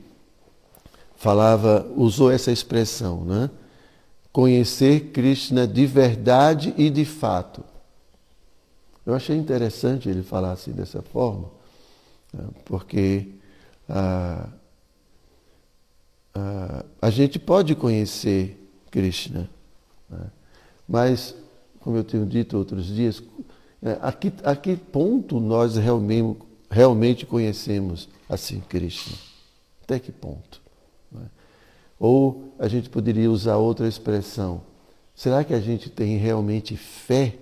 falava, 1.16 1.86
usou 1.96 2.32
essa 2.32 2.52
expressão, 2.52 3.24
né? 3.24 3.50
Conhecer 4.32 5.12
Krishna 5.12 5.68
de 5.68 5.86
verdade 5.86 6.74
e 6.78 6.90
de 6.90 7.06
fato. 7.06 7.64
Eu 9.06 9.14
achei 9.14 9.36
interessante 9.36 10.10
ele 10.10 10.24
falar 10.24 10.54
assim 10.54 10.72
dessa 10.72 11.02
forma, 11.02 11.50
né, 12.34 12.46
porque 12.66 13.28
ah, 13.90 14.48
ah, 16.36 16.86
a 17.02 17.10
gente 17.10 17.40
pode 17.40 17.76
conhecer 17.76 18.56
Krishna, 18.92 19.50
né, 20.10 20.28
mas 20.88 21.36
como 21.80 21.98
eu 21.98 22.04
tenho 22.04 22.26
dito 22.26 22.58
outros 22.58 22.86
dias, 22.86 23.24
é, 23.82 23.98
a 24.02 24.12
que, 24.12 24.32
a 24.44 24.56
que 24.56 24.76
ponto 24.76 25.40
nós 25.40 25.76
realmente, 25.76 26.40
realmente 26.70 27.26
conhecemos 27.26 28.10
assim 28.28 28.60
Krishna? 28.60 29.18
Até 29.84 30.00
que 30.00 30.12
ponto? 30.12 30.62
É? 31.16 31.26
Ou 32.00 32.54
a 32.60 32.68
gente 32.68 32.90
poderia 32.90 33.32
usar 33.32 33.58
outra 33.58 33.88
expressão. 33.88 34.62
Será 35.16 35.44
que 35.44 35.54
a 35.54 35.60
gente 35.60 35.90
tem 35.90 36.18
realmente 36.18 36.78
fé 36.78 37.36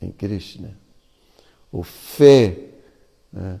em 0.00 0.10
Krishna? 0.10 0.76
Ou 1.72 1.82
fé, 1.82 2.58
né? 3.32 3.60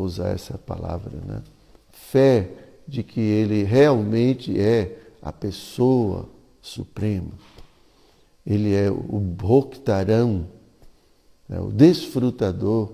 Usar 0.00 0.30
essa 0.30 0.58
palavra, 0.58 1.12
né? 1.26 1.42
fé 1.90 2.50
de 2.86 3.02
que 3.02 3.20
ele 3.20 3.62
realmente 3.62 4.58
é 4.58 4.98
a 5.22 5.32
pessoa 5.32 6.28
suprema 6.60 7.32
ele 8.46 8.74
é 8.74 8.90
o 8.90 9.20
Bhoktaram, 9.20 10.46
né, 11.48 11.60
o 11.60 11.70
desfrutador 11.70 12.92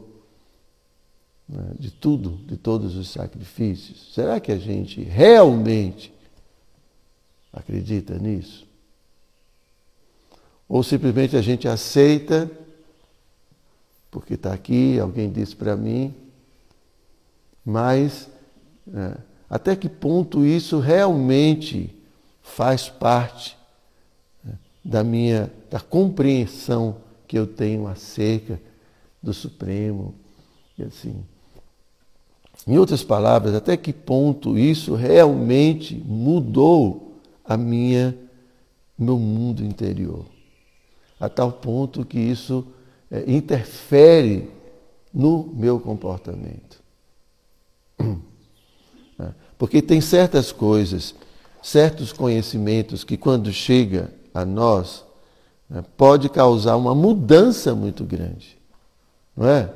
né, 1.49 1.73
de 1.79 1.91
tudo, 1.91 2.37
de 2.47 2.57
todos 2.57 2.97
os 2.97 3.09
sacrifícios. 3.09 4.13
Será 4.13 4.41
que 4.41 4.51
a 4.51 4.59
gente 4.59 5.03
realmente 5.03 6.13
acredita 7.53 8.19
nisso? 8.19 8.67
Ou 10.69 10.83
simplesmente 10.83 11.37
a 11.37 11.43
gente 11.43 11.69
aceita, 11.69 12.51
porque 14.11 14.35
está 14.35 14.53
aqui, 14.53 14.99
alguém 14.99 15.31
disse 15.31 15.55
para 15.55 15.77
mim, 15.77 16.13
mas 17.67 18.31
né, 18.87 19.17
até 19.51 19.75
que 19.75 19.89
ponto 19.89 20.47
isso 20.47 20.79
realmente 20.79 21.93
faz 22.41 22.89
parte 22.89 23.59
da 24.85 25.03
minha 25.03 25.53
da 25.69 25.81
compreensão 25.81 26.99
que 27.27 27.37
eu 27.37 27.45
tenho 27.45 27.89
acerca 27.89 28.61
do 29.21 29.35
Supremo 29.35 30.15
e 30.79 30.85
assim. 30.85 31.25
Em 32.67 32.79
outras 32.79 33.03
palavras, 33.03 33.55
até 33.55 33.77
que 33.77 33.93
ponto 33.93 34.57
isso 34.57 34.95
realmente 34.95 35.95
mudou 36.07 37.19
a 37.45 37.57
minha 37.57 38.17
meu 38.99 39.19
mundo 39.19 39.63
interior, 39.63 40.25
a 41.21 41.29
tal 41.29 41.53
ponto 41.53 42.05
que 42.05 42.19
isso 42.19 42.67
é, 43.11 43.31
interfere 43.31 44.51
no 45.13 45.53
meu 45.55 45.79
comportamento. 45.79 46.86
Porque 49.59 49.81
tem 49.81 50.01
certas 50.01 50.53
coisas, 50.53 51.15
certos 51.63 52.13
conhecimentos 52.13 53.05
que 53.05 53.17
quando 53.17 53.53
chega 53.53 54.13
a 54.35 54.45
nós, 54.45 55.05
né, 55.69 55.83
pode 55.97 56.29
causar 56.29 56.77
uma 56.77 56.95
mudança 56.95 57.75
muito 57.75 58.05
grande. 58.05 58.59
Não 59.37 59.49
é? 59.49 59.73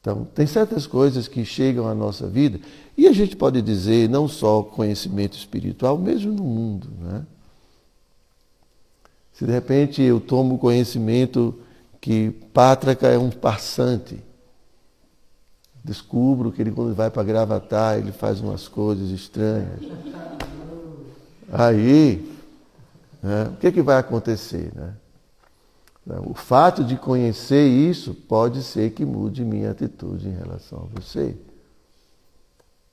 Então, 0.00 0.24
tem 0.34 0.46
certas 0.46 0.86
coisas 0.86 1.28
que 1.28 1.44
chegam 1.44 1.86
à 1.86 1.94
nossa 1.94 2.26
vida, 2.26 2.58
e 2.96 3.06
a 3.06 3.12
gente 3.12 3.36
pode 3.36 3.60
dizer 3.60 4.08
não 4.08 4.26
só 4.26 4.62
conhecimento 4.62 5.36
espiritual, 5.36 5.98
mesmo 5.98 6.32
no 6.32 6.42
mundo. 6.42 6.88
Né? 6.98 7.26
Se 9.34 9.44
de 9.44 9.52
repente 9.52 10.00
eu 10.00 10.18
tomo 10.18 10.58
conhecimento 10.58 11.58
que 12.00 12.30
Pátraca 12.52 13.08
é 13.08 13.18
um 13.18 13.30
passante, 13.30 14.22
descubro 15.84 16.50
que 16.50 16.62
ele 16.62 16.72
quando 16.72 16.94
vai 16.94 17.10
para 17.10 17.22
Gravatar, 17.22 17.98
ele 17.98 18.12
faz 18.12 18.40
umas 18.40 18.66
coisas 18.68 19.10
estranhas. 19.10 19.80
Aí, 21.52 22.36
né, 23.22 23.44
o 23.52 23.56
que, 23.56 23.72
que 23.72 23.82
vai 23.82 23.98
acontecer? 23.98 24.72
Né? 24.74 24.94
O 26.24 26.34
fato 26.34 26.82
de 26.82 26.96
conhecer 26.96 27.66
isso 27.66 28.14
pode 28.14 28.62
ser 28.62 28.90
que 28.92 29.04
mude 29.04 29.44
minha 29.44 29.70
atitude 29.70 30.28
em 30.28 30.34
relação 30.34 30.88
a 30.90 31.00
você. 31.00 31.36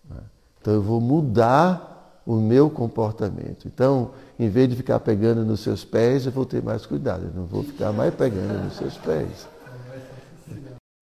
Né? 0.10 0.22
Então 0.60 0.74
eu 0.74 0.82
vou 0.82 1.00
mudar 1.00 1.97
o 2.28 2.36
meu 2.36 2.70
comportamento. 2.70 3.66
Então, 3.66 4.12
em 4.38 4.50
vez 4.50 4.68
de 4.68 4.76
ficar 4.76 5.00
pegando 5.00 5.46
nos 5.46 5.62
seus 5.62 5.86
pés, 5.86 6.26
eu 6.26 6.32
vou 6.34 6.46
ter 6.46 6.62
mais 6.62 6.86
cuidado. 6.86 7.24
Eu 7.24 7.34
não 7.34 7.46
vou 7.48 7.63
ficar 7.63 7.94
mais 7.94 8.13
pegando 8.13 8.66
nos 8.66 8.76
seus 8.76 8.98
pés. 8.98 9.48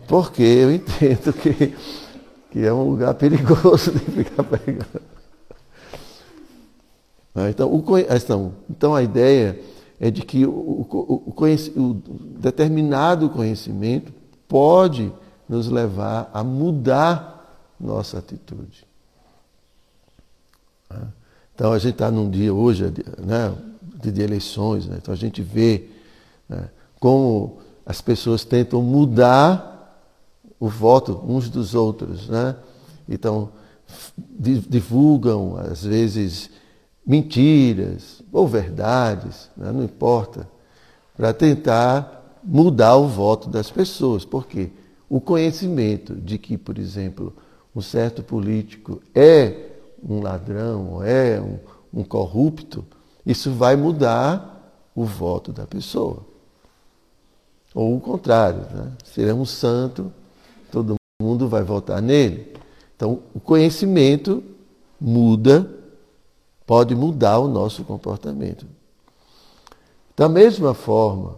Porque 0.07 0.43
eu 0.43 0.71
entendo 0.71 1.33
que, 1.33 1.75
que 2.51 2.63
é 2.63 2.71
um 2.71 2.91
lugar 2.91 3.15
perigoso 3.15 3.91
de 3.91 3.99
ficar 3.99 4.43
pegando. 4.43 5.01
Né? 7.33 7.49
Então, 7.49 7.73
o, 7.73 7.83
então, 7.97 8.53
então 8.69 8.93
a 8.93 9.01
ideia 9.01 9.59
é 9.99 10.11
de 10.11 10.21
que 10.21 10.45
o, 10.45 10.51
o, 10.51 11.33
o, 11.33 11.93
determinado 12.37 13.31
conhecimento 13.31 14.13
pode 14.47 15.11
nos 15.49 15.69
levar 15.69 16.29
a 16.31 16.43
mudar 16.43 17.65
nossa 17.79 18.19
atitude. 18.19 18.85
Né? 21.55 21.65
Então 21.65 21.71
a 21.71 21.79
gente 21.79 21.93
está 21.93 22.11
num 22.11 22.29
dia 22.29 22.53
hoje 22.53 22.83
né, 23.17 23.53
de, 24.01 24.11
de 24.11 24.21
eleições, 24.21 24.85
né? 24.85 24.97
então 25.01 25.13
a 25.13 25.17
gente 25.17 25.41
vê 25.41 25.87
né, 26.47 26.69
como 26.99 27.57
as 27.85 28.01
pessoas 28.01 28.43
tentam 28.43 28.81
mudar 28.81 29.73
o 30.59 30.67
voto 30.67 31.23
uns 31.25 31.49
dos 31.49 31.73
outros. 31.73 32.27
Né? 32.27 32.55
Então 33.07 33.49
divulgam, 34.37 35.57
às 35.57 35.83
vezes, 35.83 36.49
mentiras 37.05 38.21
ou 38.31 38.47
verdades, 38.47 39.49
né? 39.55 39.71
não 39.71 39.83
importa, 39.83 40.47
para 41.15 41.33
tentar 41.33 42.39
mudar 42.43 42.95
o 42.95 43.07
voto 43.07 43.49
das 43.49 43.71
pessoas. 43.71 44.25
Por 44.25 44.47
quê? 44.47 44.71
O 45.07 45.21
conhecimento 45.21 46.15
de 46.15 46.37
que, 46.37 46.57
por 46.57 46.77
exemplo, 46.77 47.33
um 47.75 47.81
certo 47.81 48.23
político 48.23 49.01
é 49.13 49.74
um 50.07 50.21
ladrão, 50.21 51.03
é 51.03 51.41
um, 51.41 51.59
um 52.01 52.03
corrupto, 52.03 52.85
isso 53.25 53.51
vai 53.51 53.75
mudar 53.75 54.71
o 54.93 55.03
voto 55.03 55.51
da 55.51 55.65
pessoa. 55.65 56.25
Ou 57.73 57.97
o 57.97 57.99
contrário, 57.99 58.61
né? 58.71 58.91
se 59.03 59.21
ele 59.21 59.31
é 59.31 59.33
um 59.33 59.45
santo, 59.45 60.13
todo 60.71 60.95
mundo 61.21 61.49
vai 61.49 61.63
votar 61.63 62.01
nele. 62.01 62.53
Então, 62.95 63.23
o 63.33 63.39
conhecimento 63.39 64.43
muda 65.01 65.69
pode 66.65 66.95
mudar 66.95 67.39
o 67.39 67.47
nosso 67.47 67.83
comportamento. 67.83 68.65
Da 70.15 70.29
mesma 70.29 70.73
forma, 70.73 71.35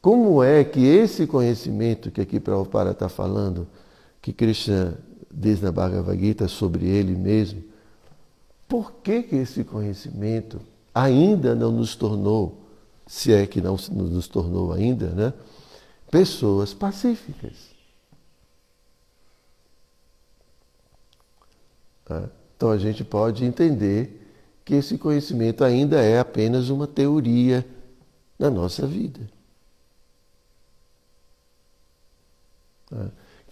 como 0.00 0.42
é 0.42 0.62
que 0.62 0.84
esse 0.84 1.26
conhecimento 1.26 2.10
que 2.10 2.20
aqui 2.20 2.38
Prabhupada 2.38 2.90
está 2.90 3.08
falando, 3.08 3.66
que 4.20 4.32
Krishna 4.32 4.98
diz 5.32 5.60
na 5.60 5.72
Bhagavad 5.72 6.18
Gita 6.18 6.46
sobre 6.46 6.86
ele 6.86 7.16
mesmo, 7.16 7.64
por 8.68 8.92
que, 9.02 9.22
que 9.22 9.36
esse 9.36 9.64
conhecimento 9.64 10.60
ainda 10.94 11.54
não 11.54 11.70
nos 11.70 11.96
tornou, 11.96 12.60
se 13.06 13.32
é 13.32 13.46
que 13.46 13.60
não 13.60 13.76
nos 13.90 14.28
tornou 14.28 14.72
ainda, 14.72 15.08
né, 15.10 15.32
pessoas 16.10 16.74
pacíficas? 16.74 17.72
Tá? 22.04 22.28
Então 22.56 22.70
a 22.70 22.78
gente 22.78 23.02
pode 23.02 23.44
entender 23.44 24.20
que 24.64 24.74
esse 24.74 24.96
conhecimento 24.98 25.64
ainda 25.64 26.00
é 26.00 26.18
apenas 26.18 26.68
uma 26.68 26.86
teoria 26.86 27.66
na 28.38 28.50
nossa 28.50 28.86
vida. 28.86 29.20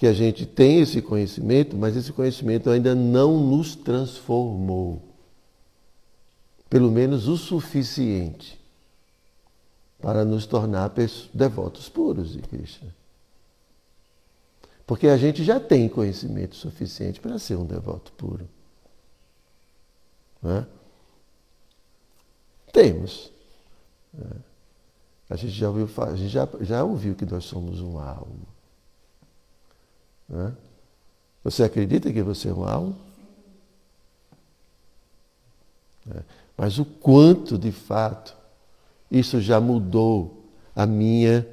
Que 0.00 0.06
a 0.06 0.14
gente 0.14 0.46
tem 0.46 0.80
esse 0.80 1.02
conhecimento, 1.02 1.76
mas 1.76 1.94
esse 1.94 2.10
conhecimento 2.10 2.70
ainda 2.70 2.94
não 2.94 3.38
nos 3.38 3.76
transformou. 3.76 5.02
Pelo 6.70 6.90
menos 6.90 7.28
o 7.28 7.36
suficiente 7.36 8.58
para 10.00 10.24
nos 10.24 10.46
tornar 10.46 10.90
devotos 11.34 11.90
puros 11.90 12.32
de 12.32 12.38
Krishna. 12.38 12.94
Porque 14.86 15.06
a 15.06 15.18
gente 15.18 15.44
já 15.44 15.60
tem 15.60 15.86
conhecimento 15.86 16.56
suficiente 16.56 17.20
para 17.20 17.38
ser 17.38 17.56
um 17.56 17.66
devoto 17.66 18.10
puro. 18.12 18.48
Né? 20.40 20.66
Temos. 22.72 23.30
É. 24.18 24.36
A 25.28 25.36
gente 25.36 25.52
já 25.52 25.68
ouviu, 25.68 25.90
a 26.02 26.16
gente 26.16 26.30
já, 26.30 26.48
já 26.62 26.82
ouviu 26.82 27.14
que 27.14 27.26
nós 27.26 27.44
somos 27.44 27.80
uma 27.80 28.08
alma. 28.08 28.49
Né? 30.30 30.52
Você 31.42 31.64
acredita 31.64 32.12
que 32.12 32.22
você 32.22 32.48
é 32.48 32.52
uma 32.52 32.70
alma? 32.70 32.96
É. 36.14 36.22
Mas 36.56 36.78
o 36.78 36.84
quanto, 36.84 37.58
de 37.58 37.72
fato, 37.72 38.36
isso 39.10 39.40
já 39.40 39.60
mudou 39.60 40.44
a 40.74 40.86
minha 40.86 41.46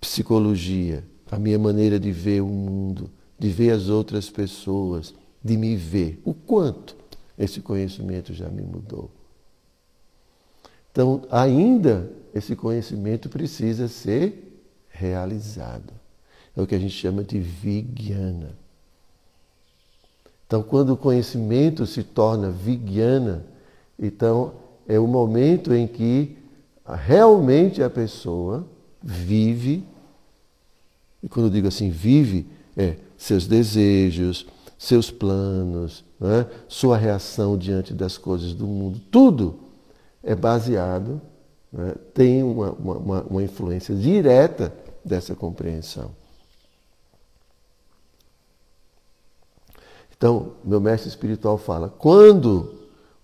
psicologia, 0.00 1.04
a 1.30 1.38
minha 1.38 1.58
maneira 1.58 1.98
de 1.98 2.12
ver 2.12 2.42
o 2.42 2.46
mundo, 2.46 3.10
de 3.38 3.48
ver 3.48 3.70
as 3.70 3.88
outras 3.88 4.30
pessoas, 4.30 5.14
de 5.42 5.56
me 5.56 5.76
ver. 5.76 6.20
O 6.24 6.32
quanto 6.32 6.96
esse 7.38 7.60
conhecimento 7.60 8.32
já 8.32 8.48
me 8.48 8.62
mudou. 8.62 9.10
Então, 10.92 11.22
ainda 11.30 12.10
esse 12.34 12.54
conhecimento 12.54 13.28
precisa 13.28 13.88
ser 13.88 14.62
realizado. 14.88 15.92
É 16.56 16.62
o 16.62 16.66
que 16.66 16.74
a 16.74 16.78
gente 16.78 16.94
chama 16.94 17.24
de 17.24 17.38
vigyana. 17.38 18.56
Então, 20.46 20.62
quando 20.62 20.90
o 20.90 20.96
conhecimento 20.96 21.86
se 21.86 22.02
torna 22.02 22.50
vigyana, 22.50 23.44
então 23.98 24.52
é 24.86 24.98
o 24.98 25.06
momento 25.06 25.74
em 25.74 25.86
que 25.86 26.36
realmente 26.86 27.82
a 27.82 27.90
pessoa 27.90 28.66
vive, 29.02 29.84
e 31.22 31.28
quando 31.28 31.46
eu 31.46 31.50
digo 31.50 31.68
assim, 31.68 31.90
vive, 31.90 32.46
é 32.76 32.96
seus 33.16 33.46
desejos, 33.46 34.46
seus 34.78 35.10
planos, 35.10 36.04
né? 36.20 36.46
sua 36.68 36.96
reação 36.96 37.56
diante 37.56 37.94
das 37.94 38.18
coisas 38.18 38.52
do 38.52 38.66
mundo, 38.66 39.00
tudo 39.10 39.58
é 40.22 40.34
baseado, 40.34 41.20
né? 41.72 41.94
tem 42.12 42.42
uma, 42.42 42.72
uma, 42.72 43.22
uma 43.22 43.42
influência 43.42 43.94
direta 43.94 44.72
dessa 45.04 45.34
compreensão. 45.34 46.10
Então, 50.24 50.54
meu 50.64 50.80
mestre 50.80 51.06
espiritual 51.06 51.58
fala: 51.58 51.90
quando 51.90 52.76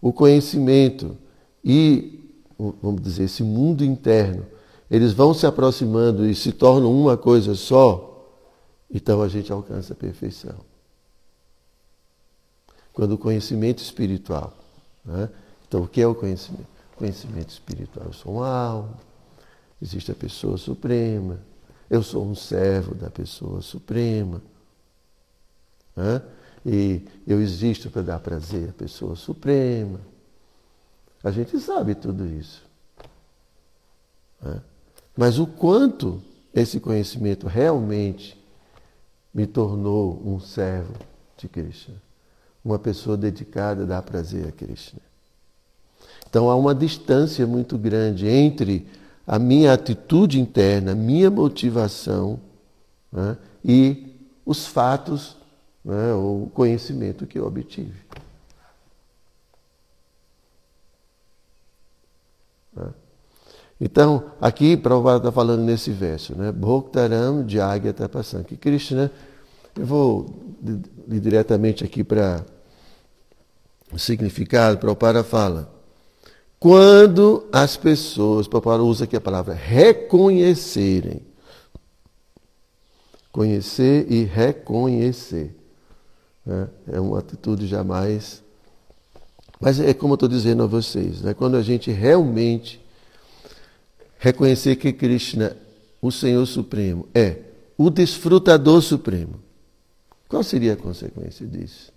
o 0.02 0.12
conhecimento 0.12 1.16
e, 1.64 2.30
vamos 2.58 3.00
dizer, 3.00 3.24
esse 3.24 3.42
mundo 3.42 3.82
interno, 3.82 4.44
eles 4.90 5.14
vão 5.14 5.32
se 5.32 5.46
aproximando 5.46 6.28
e 6.28 6.34
se 6.34 6.52
tornam 6.52 6.92
uma 6.92 7.16
coisa 7.16 7.54
só, 7.54 8.28
então 8.90 9.22
a 9.22 9.28
gente 9.28 9.50
alcança 9.50 9.94
a 9.94 9.96
perfeição. 9.96 10.56
Quando 12.92 13.12
o 13.12 13.18
conhecimento 13.18 13.82
espiritual. 13.82 14.52
Né? 15.02 15.30
Então, 15.66 15.84
o 15.84 15.88
que 15.88 16.02
é 16.02 16.06
o 16.06 16.14
conhecimento? 16.14 16.68
conhecimento 16.98 17.48
espiritual. 17.48 18.08
Eu 18.08 18.12
sou 18.12 18.34
uma 18.34 18.48
alma, 18.50 18.98
existe 19.80 20.12
a 20.12 20.14
pessoa 20.14 20.58
suprema, 20.58 21.38
eu 21.88 22.02
sou 22.02 22.22
um 22.26 22.34
servo 22.34 22.94
da 22.94 23.08
pessoa 23.08 23.62
suprema. 23.62 24.42
Né? 25.96 26.20
E 26.64 27.02
eu 27.26 27.40
existo 27.40 27.90
para 27.90 28.02
dar 28.02 28.20
prazer 28.20 28.70
à 28.70 28.72
pessoa 28.72 29.16
suprema. 29.16 30.00
A 31.22 31.30
gente 31.30 31.58
sabe 31.58 31.94
tudo 31.94 32.26
isso. 32.26 32.62
Né? 34.42 34.60
Mas 35.16 35.38
o 35.38 35.46
quanto 35.46 36.22
esse 36.54 36.80
conhecimento 36.80 37.46
realmente 37.46 38.38
me 39.32 39.46
tornou 39.46 40.20
um 40.24 40.40
servo 40.40 40.94
de 41.36 41.48
Krishna, 41.48 41.94
uma 42.64 42.78
pessoa 42.78 43.16
dedicada 43.16 43.82
a 43.84 43.86
dar 43.86 44.02
prazer 44.02 44.48
a 44.48 44.52
Krishna. 44.52 45.00
Então 46.28 46.50
há 46.50 46.56
uma 46.56 46.74
distância 46.74 47.46
muito 47.46 47.78
grande 47.78 48.28
entre 48.28 48.86
a 49.26 49.38
minha 49.38 49.72
atitude 49.72 50.40
interna, 50.40 50.94
minha 50.94 51.30
motivação 51.30 52.40
né, 53.12 53.36
e 53.64 54.16
os 54.44 54.66
fatos, 54.66 55.36
né, 55.84 56.12
o 56.14 56.50
conhecimento 56.54 57.26
que 57.26 57.38
eu 57.38 57.46
obtive. 57.46 58.00
Né. 62.74 62.92
Então, 63.80 64.32
aqui 64.40 64.76
Prabhupada 64.76 65.18
está 65.18 65.32
falando 65.32 65.62
nesse 65.62 65.90
verso, 65.90 66.36
né? 66.36 66.52
Bhoktaram 66.52 67.46
que 68.46 68.56
Krishna, 68.56 69.10
eu 69.74 69.86
vou 69.86 70.26
ir 71.08 71.20
diretamente 71.20 71.82
aqui 71.82 72.04
para 72.04 72.44
o 73.90 73.98
significado, 73.98 74.76
Prabhupada 74.78 75.24
fala, 75.24 75.80
quando 76.60 77.48
as 77.50 77.78
pessoas, 77.78 78.46
papai 78.46 78.78
usa 78.78 79.04
aqui 79.04 79.16
a 79.16 79.20
palavra 79.20 79.54
reconhecerem. 79.54 81.22
Conhecer 83.32 84.12
e 84.12 84.24
reconhecer. 84.24 85.56
Né? 86.50 86.68
É 86.92 87.00
uma 87.00 87.18
atitude 87.18 87.66
jamais. 87.66 88.42
Mas 89.60 89.78
é 89.78 89.94
como 89.94 90.12
eu 90.12 90.16
estou 90.16 90.28
dizendo 90.28 90.62
a 90.62 90.66
vocês, 90.66 91.22
né? 91.22 91.34
quando 91.34 91.56
a 91.56 91.62
gente 91.62 91.90
realmente 91.90 92.80
reconhecer 94.18 94.76
que 94.76 94.92
Krishna, 94.92 95.56
o 96.00 96.10
Senhor 96.10 96.44
Supremo, 96.46 97.08
é 97.14 97.38
o 97.76 97.88
desfrutador 97.88 98.82
supremo, 98.82 99.40
qual 100.28 100.42
seria 100.42 100.74
a 100.74 100.76
consequência 100.76 101.46
disso? 101.46 101.92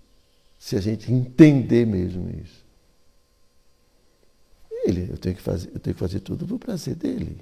Se 0.58 0.76
a 0.76 0.80
gente 0.80 1.12
entender 1.12 1.86
mesmo 1.86 2.30
isso 2.30 2.64
ele. 4.84 5.08
Eu 5.10 5.16
tenho 5.16 5.34
que 5.34 5.42
fazer, 5.42 5.70
eu 5.74 5.80
tenho 5.80 5.94
que 5.94 6.00
fazer 6.00 6.20
tudo 6.20 6.46
para 6.46 6.56
o 6.56 6.58
prazer 6.58 6.94
dele. 6.94 7.38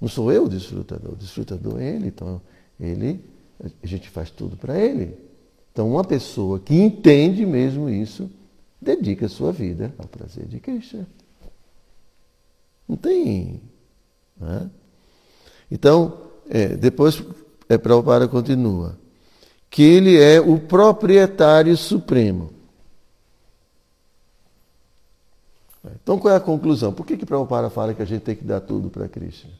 Não 0.00 0.08
sou 0.08 0.32
eu 0.32 0.44
o 0.44 0.48
desfrutador, 0.48 1.12
o 1.12 1.16
desfrutador 1.16 1.80
é 1.80 1.94
ele. 1.94 2.08
Então, 2.08 2.40
ele, 2.78 3.22
a 3.82 3.86
gente 3.86 4.08
faz 4.08 4.30
tudo 4.30 4.56
para 4.56 4.78
ele. 4.78 5.16
Então, 5.72 5.90
uma 5.90 6.04
pessoa 6.04 6.58
que 6.58 6.74
entende 6.74 7.44
mesmo 7.46 7.88
isso, 7.88 8.30
dedica 8.80 9.26
a 9.26 9.28
sua 9.28 9.52
vida 9.52 9.94
ao 9.98 10.06
prazer 10.06 10.46
de 10.46 10.58
Cristo. 10.58 11.06
Não 12.88 12.96
tem. 12.96 13.60
Né? 14.38 14.70
Então, 15.70 16.30
é, 16.48 16.68
depois 16.68 17.22
é, 17.68 17.78
Prabhupada 17.78 18.26
continua. 18.26 18.98
Que 19.68 19.82
ele 19.82 20.18
é 20.18 20.40
o 20.40 20.58
proprietário 20.58 21.76
supremo. 21.76 22.50
Então 26.02 26.18
qual 26.18 26.34
é 26.34 26.36
a 26.36 26.40
conclusão? 26.40 26.92
Por 26.92 27.06
que, 27.06 27.16
que 27.16 27.24
Prabhupada 27.24 27.70
fala 27.70 27.94
que 27.94 28.02
a 28.02 28.04
gente 28.04 28.22
tem 28.22 28.34
que 28.34 28.44
dar 28.44 28.60
tudo 28.60 28.90
para 28.90 29.08
Krishna? 29.08 29.50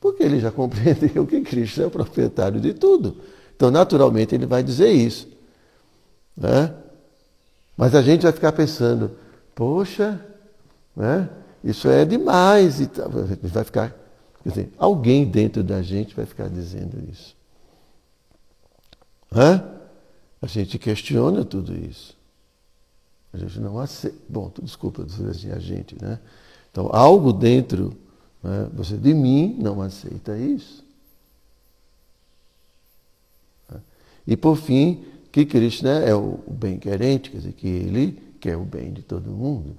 Porque 0.00 0.22
ele 0.22 0.38
já 0.38 0.50
compreendeu 0.52 1.26
que 1.26 1.40
Krishna 1.40 1.84
é 1.84 1.86
o 1.86 1.90
proprietário 1.90 2.60
de 2.60 2.72
tudo. 2.72 3.16
Então, 3.58 3.72
naturalmente, 3.72 4.36
ele 4.36 4.46
vai 4.46 4.62
dizer 4.62 4.92
isso. 4.92 5.26
Né? 6.36 6.72
Mas 7.76 7.92
a 7.92 8.00
gente 8.00 8.22
vai 8.22 8.30
ficar 8.30 8.52
pensando, 8.52 9.10
poxa, 9.52 10.24
né? 10.94 11.28
isso 11.64 11.88
é 11.88 12.04
demais. 12.04 12.78
E 12.78 12.88
vai 13.48 13.64
ficar, 13.64 13.92
dizer, 14.46 14.72
alguém 14.78 15.24
dentro 15.28 15.64
da 15.64 15.82
gente 15.82 16.14
vai 16.14 16.24
ficar 16.24 16.48
dizendo 16.48 17.02
isso. 17.10 17.34
Hã? 19.34 19.64
A 20.40 20.46
gente 20.46 20.78
questiona 20.78 21.44
tudo 21.44 21.74
isso. 21.74 22.16
A 23.32 23.38
gente 23.38 23.58
não 23.58 23.80
aceita. 23.80 24.16
Bom, 24.28 24.52
desculpa 24.62 25.02
dizer 25.02 25.30
assim, 25.30 25.50
a 25.50 25.58
gente, 25.58 26.00
né? 26.00 26.20
Então, 26.70 26.90
algo 26.92 27.32
dentro 27.32 27.92
né, 28.40 28.68
você 28.72 28.96
de 28.96 29.12
mim 29.12 29.56
não 29.58 29.82
aceita 29.82 30.38
isso. 30.38 30.86
E 34.28 34.36
por 34.36 34.56
fim, 34.56 35.02
que 35.32 35.46
Krishna 35.46 36.00
é 36.00 36.14
o 36.14 36.38
bem-querente, 36.46 37.30
quer 37.30 37.38
dizer, 37.38 37.52
que 37.52 37.66
ele 37.66 38.22
quer 38.38 38.58
o 38.58 38.62
bem 38.62 38.92
de 38.92 39.00
todo 39.00 39.30
mundo. 39.30 39.74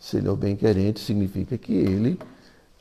Se 0.00 0.16
ele 0.16 0.26
é 0.26 0.30
o 0.32 0.36
bem-querente, 0.36 0.98
significa 0.98 1.56
que 1.56 1.72
ele, 1.72 2.18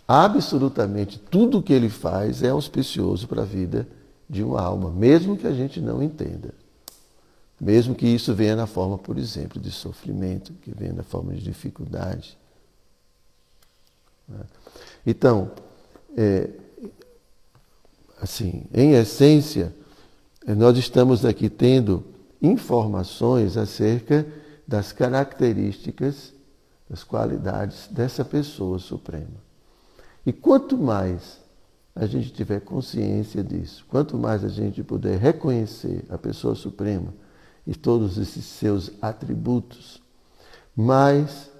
absolutamente 0.08 1.20
tudo 1.20 1.62
que 1.62 1.72
ele 1.72 1.88
faz 1.88 2.42
é 2.42 2.50
auspicioso 2.50 3.28
para 3.28 3.44
a 3.44 3.46
vida 3.46 3.88
de 4.28 4.42
uma 4.42 4.60
alma, 4.60 4.90
mesmo 4.90 5.38
que 5.38 5.46
a 5.46 5.54
gente 5.54 5.80
não 5.80 6.02
entenda. 6.02 6.52
Mesmo 7.62 7.94
que 7.94 8.08
isso 8.08 8.34
venha 8.34 8.56
na 8.56 8.66
forma, 8.66 8.98
por 8.98 9.20
exemplo, 9.20 9.62
de 9.62 9.70
sofrimento, 9.70 10.52
que 10.64 10.72
venha 10.72 10.94
na 10.94 11.04
forma 11.04 11.32
de 11.36 11.44
dificuldade. 11.44 12.36
Né? 14.28 14.40
Então, 15.06 15.52
é, 16.18 16.50
assim, 18.20 18.64
em 18.74 18.94
essência, 18.94 19.76
nós 20.48 20.78
estamos 20.78 21.26
aqui 21.26 21.50
tendo 21.50 22.04
informações 22.42 23.58
acerca 23.58 24.26
das 24.68 24.92
características 24.92 26.34
das 26.90 27.04
qualidades 27.04 27.88
dessa 27.92 28.26
pessoa 28.26 28.80
suprema. 28.80 29.50
E 30.26 30.34
quanto 30.34 30.78
mais 30.78 31.40
a 31.96 32.06
gente 32.06 32.32
tiver 32.32 32.62
consciência 32.62 33.44
disso, 33.44 33.86
quanto 33.88 34.18
mais 34.18 34.44
a 34.44 34.50
gente 34.50 34.82
puder 34.84 35.20
reconhecer 35.20 36.04
a 36.10 36.18
pessoa 36.18 36.56
suprema 36.56 37.14
e 37.68 37.76
todos 37.76 38.18
esses 38.18 38.46
seus 38.46 38.92
atributos, 39.02 40.02
mais 40.76 41.52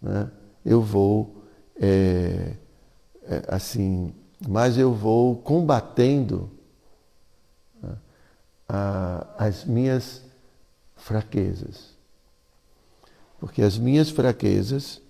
né, 0.00 0.30
eu 0.64 0.80
vou, 0.80 1.44
é, 1.76 2.56
é, 3.22 3.44
assim, 3.48 4.12
mais 4.48 4.78
eu 4.78 4.92
vou 4.92 5.36
combatendo 5.36 6.50
a, 8.68 9.26
as 9.38 9.64
minhas 9.64 10.22
fraquezas. 10.96 11.92
Porque 13.38 13.62
as 13.62 13.76
minhas 13.76 14.10
fraquezas, 14.10 15.00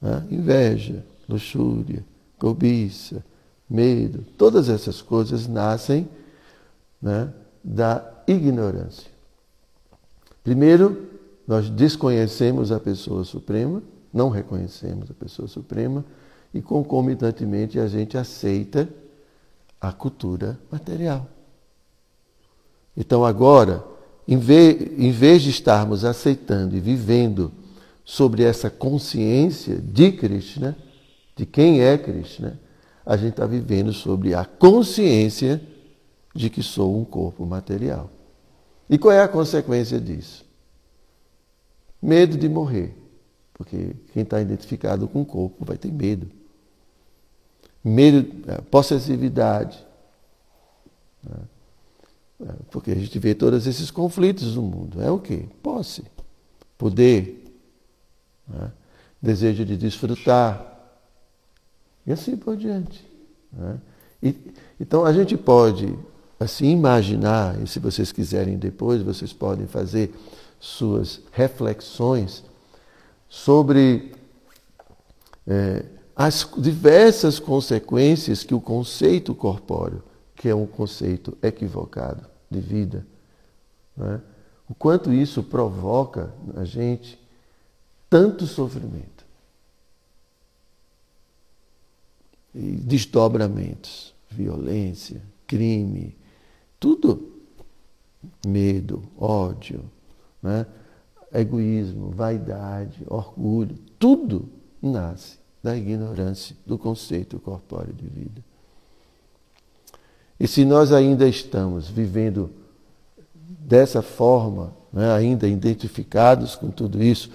né, 0.00 0.26
inveja, 0.30 1.04
luxúria, 1.28 2.04
cobiça, 2.38 3.24
medo, 3.68 4.24
todas 4.36 4.68
essas 4.68 5.02
coisas 5.02 5.46
nascem 5.46 6.08
né, 7.00 7.32
da 7.62 8.22
ignorância. 8.26 9.10
Primeiro, 10.44 11.08
nós 11.46 11.68
desconhecemos 11.70 12.70
a 12.70 12.78
pessoa 12.78 13.24
suprema, 13.24 13.82
não 14.12 14.28
reconhecemos 14.28 15.10
a 15.10 15.14
pessoa 15.14 15.48
suprema 15.48 16.04
e 16.52 16.60
concomitantemente 16.60 17.78
a 17.78 17.86
gente 17.86 18.16
aceita 18.16 18.88
a 19.80 19.92
cultura 19.92 20.58
material. 20.70 21.26
Então 23.00 23.24
agora, 23.24 23.84
em 24.26 24.36
vez, 24.36 24.98
em 24.98 25.12
vez 25.12 25.42
de 25.42 25.50
estarmos 25.50 26.04
aceitando 26.04 26.76
e 26.76 26.80
vivendo 26.80 27.52
sobre 28.04 28.42
essa 28.42 28.68
consciência 28.68 29.76
de 29.76 30.10
Krishna, 30.10 30.76
de 31.36 31.46
quem 31.46 31.80
é 31.80 31.96
Krishna, 31.96 32.58
a 33.06 33.16
gente 33.16 33.30
está 33.30 33.46
vivendo 33.46 33.92
sobre 33.92 34.34
a 34.34 34.44
consciência 34.44 35.62
de 36.34 36.50
que 36.50 36.60
sou 36.60 36.98
um 36.98 37.04
corpo 37.04 37.46
material. 37.46 38.10
E 38.90 38.98
qual 38.98 39.12
é 39.12 39.22
a 39.22 39.28
consequência 39.28 40.00
disso? 40.00 40.44
Medo 42.02 42.36
de 42.36 42.48
morrer. 42.48 42.96
Porque 43.54 43.94
quem 44.12 44.24
está 44.24 44.40
identificado 44.40 45.06
com 45.06 45.22
o 45.22 45.26
corpo 45.26 45.64
vai 45.64 45.76
ter 45.76 45.92
medo. 45.92 46.28
Medo, 47.84 48.50
é, 48.50 48.60
possessividade. 48.62 49.78
Né? 51.22 51.38
É, 52.40 52.52
porque 52.70 52.92
a 52.92 52.94
gente 52.94 53.18
vê 53.18 53.34
todos 53.34 53.66
esses 53.66 53.90
conflitos 53.90 54.54
no 54.54 54.62
mundo. 54.62 55.02
É 55.02 55.10
o 55.10 55.18
quê? 55.18 55.46
Posse, 55.62 56.04
poder, 56.76 57.44
né? 58.46 58.70
desejo 59.20 59.64
de 59.64 59.76
desfrutar, 59.76 60.78
e 62.06 62.12
assim 62.12 62.36
por 62.36 62.56
diante. 62.56 63.04
Né? 63.52 63.78
E, 64.22 64.34
então 64.80 65.04
a 65.04 65.12
gente 65.12 65.36
pode 65.36 65.98
assim 66.38 66.70
imaginar, 66.70 67.60
e 67.60 67.66
se 67.66 67.80
vocês 67.80 68.12
quiserem 68.12 68.56
depois, 68.56 69.02
vocês 69.02 69.32
podem 69.32 69.66
fazer 69.66 70.14
suas 70.60 71.20
reflexões 71.32 72.44
sobre 73.28 74.12
é, 75.46 75.84
as 76.14 76.48
diversas 76.58 77.38
consequências 77.38 78.42
que 78.42 78.54
o 78.54 78.60
conceito 78.60 79.34
corpóreo, 79.34 80.02
que 80.38 80.48
é 80.48 80.54
um 80.54 80.66
conceito 80.66 81.36
equivocado 81.42 82.24
de 82.50 82.60
vida, 82.60 83.06
né? 83.94 84.22
o 84.66 84.74
quanto 84.74 85.12
isso 85.12 85.42
provoca 85.42 86.32
na 86.54 86.64
gente 86.64 87.20
tanto 88.08 88.46
sofrimento. 88.46 89.18
e 92.54 92.72
desdobramentos, 92.72 94.12
violência, 94.28 95.22
crime, 95.46 96.16
tudo. 96.80 97.36
Medo, 98.44 99.02
ódio, 99.16 99.84
né? 100.42 100.66
egoísmo, 101.32 102.10
vaidade, 102.10 103.04
orgulho, 103.06 103.76
tudo 103.96 104.48
nasce 104.82 105.38
da 105.62 105.76
ignorância 105.76 106.56
do 106.66 106.76
conceito 106.76 107.38
corpóreo 107.38 107.94
de 107.94 108.06
vida. 108.06 108.44
E 110.40 110.46
se 110.46 110.64
nós 110.64 110.92
ainda 110.92 111.28
estamos 111.28 111.88
vivendo 111.88 112.50
dessa 113.34 114.02
forma, 114.02 114.72
né, 114.92 115.12
ainda 115.12 115.48
identificados 115.48 116.54
com 116.54 116.70
tudo 116.70 117.02
isso, 117.02 117.30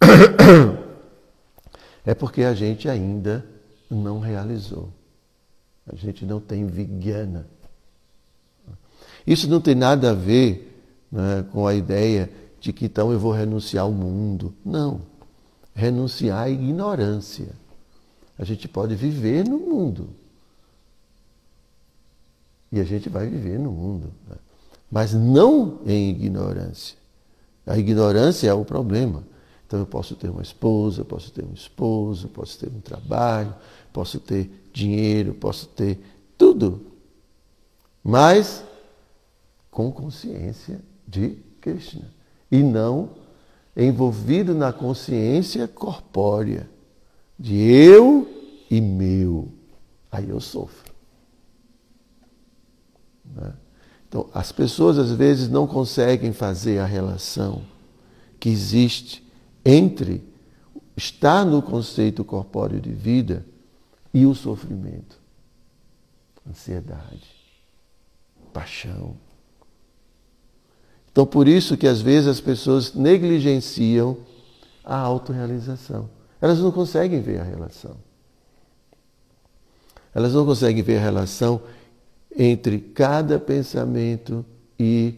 é 2.04 2.14
porque 2.14 2.42
a 2.42 2.54
gente 2.54 2.88
ainda 2.88 3.44
não 3.90 4.20
realizou. 4.20 4.88
A 5.86 5.96
gente 5.96 6.24
não 6.24 6.40
tem 6.40 6.66
vigyana. 6.66 7.46
Isso 9.26 9.48
não 9.48 9.60
tem 9.60 9.74
nada 9.74 10.10
a 10.10 10.14
ver 10.14 10.82
né, 11.10 11.44
com 11.52 11.66
a 11.66 11.74
ideia 11.74 12.30
de 12.60 12.72
que 12.72 12.86
então 12.86 13.12
eu 13.12 13.18
vou 13.18 13.32
renunciar 13.32 13.84
ao 13.84 13.92
mundo. 13.92 14.54
Não. 14.64 15.00
Renunciar 15.74 16.44
à 16.44 16.50
ignorância. 16.50 17.48
A 18.38 18.44
gente 18.44 18.68
pode 18.68 18.94
viver 18.94 19.46
no 19.46 19.58
mundo. 19.58 20.08
E 22.72 22.80
a 22.80 22.84
gente 22.84 23.08
vai 23.08 23.26
viver 23.26 23.58
no 23.58 23.70
mundo. 23.70 24.12
Né? 24.28 24.36
Mas 24.90 25.12
não 25.12 25.80
em 25.86 26.10
ignorância. 26.10 26.96
A 27.66 27.78
ignorância 27.78 28.48
é 28.48 28.54
o 28.54 28.64
problema. 28.64 29.24
Então 29.66 29.78
eu 29.78 29.86
posso 29.86 30.16
ter 30.16 30.28
uma 30.28 30.42
esposa, 30.42 31.04
posso 31.04 31.30
ter 31.30 31.44
um 31.44 31.52
esposo, 31.52 32.28
posso 32.28 32.58
ter 32.58 32.68
um 32.68 32.80
trabalho, 32.80 33.54
posso 33.92 34.18
ter 34.18 34.68
dinheiro, 34.72 35.34
posso 35.34 35.66
ter 35.68 36.00
tudo. 36.36 36.86
Mas 38.02 38.64
com 39.70 39.92
consciência 39.92 40.80
de 41.06 41.36
Krishna. 41.60 42.10
E 42.50 42.62
não 42.62 43.10
envolvido 43.76 44.54
na 44.54 44.72
consciência 44.72 45.68
corpórea 45.68 46.68
de 47.38 47.56
eu 47.56 48.28
e 48.68 48.80
meu. 48.80 49.48
Aí 50.10 50.28
eu 50.28 50.40
sofro. 50.40 50.89
Né? 53.34 53.52
Então, 54.08 54.28
as 54.34 54.50
pessoas 54.50 54.98
às 54.98 55.12
vezes 55.12 55.48
não 55.48 55.66
conseguem 55.66 56.32
fazer 56.32 56.78
a 56.78 56.84
relação 56.84 57.62
que 58.38 58.48
existe 58.48 59.24
entre 59.64 60.22
estar 60.96 61.44
no 61.44 61.62
conceito 61.62 62.24
corpóreo 62.24 62.80
de 62.80 62.92
vida 62.92 63.46
e 64.12 64.26
o 64.26 64.34
sofrimento. 64.34 65.18
Ansiedade, 66.48 67.30
paixão. 68.52 69.16
Então, 71.12 71.24
por 71.24 71.46
isso 71.46 71.76
que 71.76 71.86
às 71.86 72.00
vezes 72.00 72.28
as 72.28 72.40
pessoas 72.40 72.94
negligenciam 72.94 74.16
a 74.84 74.96
autorrealização. 74.96 76.08
Elas 76.40 76.58
não 76.58 76.72
conseguem 76.72 77.20
ver 77.20 77.40
a 77.40 77.44
relação. 77.44 77.96
Elas 80.14 80.32
não 80.32 80.44
conseguem 80.44 80.82
ver 80.82 80.98
a 80.98 81.00
relação 81.00 81.62
entre 82.36 82.78
cada 82.78 83.38
pensamento 83.38 84.44
e 84.78 85.14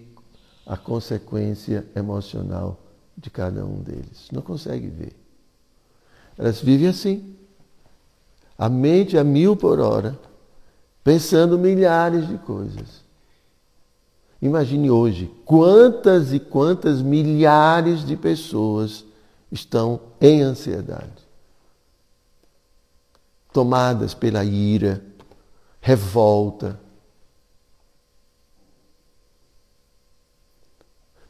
a 0.67 0.77
consequência 0.77 1.87
emocional 1.95 2.81
de 3.17 3.31
cada 3.31 3.65
um 3.65 3.81
deles. 3.81 4.29
Não 4.33 4.43
consegue 4.43 4.89
ver. 4.89 5.15
Elas 6.39 6.61
vivem 6.61 6.89
assim. 6.89 7.37
A 8.57 8.69
mente 8.69 9.19
a 9.19 9.25
mil 9.25 9.57
por 9.57 9.81
hora, 9.81 10.19
pensando 11.03 11.59
milhares 11.59 12.29
de 12.29 12.39
coisas. 12.39 13.03
Imagine 14.41 14.91
hoje 14.91 15.31
quantas 15.45 16.33
e 16.33 16.41
quantas 16.41 17.01
milhares 17.01 18.05
de 18.05 18.17
pessoas 18.17 19.05
estão 19.51 20.01
em 20.21 20.43
ansiedade, 20.43 21.29
tomadas 23.53 24.15
pela 24.15 24.45
ira, 24.45 25.05
revolta, 25.81 26.81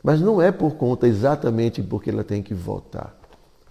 Mas 0.03 0.21
não 0.21 0.43
é 0.43 0.51
por 0.51 0.75
conta 0.75 1.07
exatamente 1.07 1.83
porque 1.83 2.11
ela 2.11 2.25
tem 2.25 2.43
que 2.43 2.53
votar, 2.53 3.17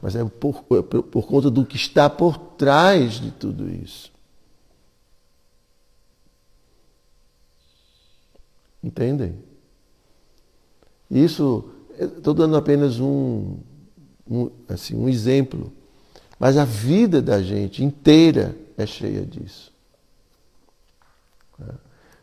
mas 0.02 0.16
é 0.16 0.24
por, 0.24 0.64
por, 0.64 1.28
conta 1.28 1.50
do 1.50 1.66
que 1.66 1.76
está 1.76 2.10
por 2.10 2.38
trás 2.38 3.14
de 3.14 3.32
tudo 3.32 3.70
isso. 3.70 4.12
Entendem? 8.82 9.38
Isso, 11.10 11.70
estou 12.00 12.34
dando 12.34 12.56
apenas 12.56 13.00
um, 13.00 13.58
um, 14.28 14.50
assim, 14.70 14.96
um 14.96 15.10
exemplo, 15.10 15.72
mas 16.40 16.58
a 16.58 16.64
vida 16.64 17.22
da 17.22 17.42
gente 17.42 17.84
inteira 17.84 18.56
é 18.78 18.86
cheia 18.86 19.26
disso. 19.26 19.72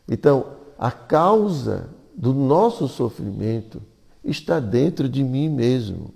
Então, 0.07 0.57
a 0.77 0.91
causa 0.91 1.89
do 2.15 2.33
nosso 2.33 2.87
sofrimento 2.87 3.81
está 4.23 4.59
dentro 4.59 5.07
de 5.07 5.23
mim 5.23 5.49
mesmo. 5.49 6.13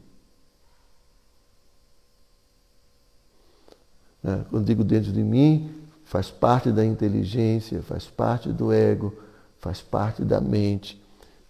Né? 4.21 4.45
Quando 4.49 4.65
digo 4.65 4.83
dentro 4.83 5.11
de 5.11 5.23
mim, 5.23 5.69
faz 6.05 6.29
parte 6.29 6.71
da 6.71 6.85
inteligência, 6.85 7.81
faz 7.81 8.05
parte 8.05 8.49
do 8.49 8.71
ego, 8.71 9.13
faz 9.59 9.81
parte 9.81 10.23
da 10.23 10.39
mente, 10.39 11.01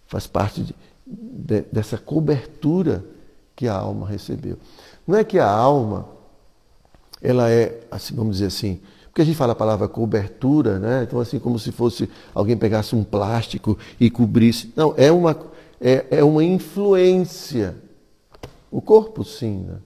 faz 0.06 0.26
parte 0.26 0.62
de, 0.62 0.74
de, 1.06 1.62
dessa 1.72 1.98
cobertura 1.98 3.04
que 3.54 3.68
a 3.68 3.74
alma 3.74 4.08
recebeu. 4.08 4.58
Não 5.06 5.16
é 5.16 5.24
que 5.24 5.38
a 5.38 5.48
alma, 5.48 6.08
ela 7.22 7.50
é, 7.50 7.86
assim, 7.90 8.14
vamos 8.14 8.36
dizer 8.36 8.46
assim, 8.46 8.80
porque 9.14 9.22
a 9.22 9.24
gente 9.24 9.36
fala 9.36 9.52
a 9.52 9.56
palavra 9.56 9.86
cobertura, 9.86 10.80
né? 10.80 11.04
Então, 11.04 11.20
assim, 11.20 11.38
como 11.38 11.56
se 11.56 11.70
fosse 11.70 12.10
alguém 12.34 12.56
pegasse 12.56 12.96
um 12.96 13.04
plástico 13.04 13.78
e 14.00 14.10
cobrisse. 14.10 14.72
Não, 14.74 14.92
é 14.96 15.12
uma, 15.12 15.36
é, 15.84 16.06
é 16.10 16.24
uma 16.24 16.42
influência. 16.42 17.76
O 18.70 18.80
corpo, 18.80 19.22
sim, 19.22 19.66
né? 19.68 19.76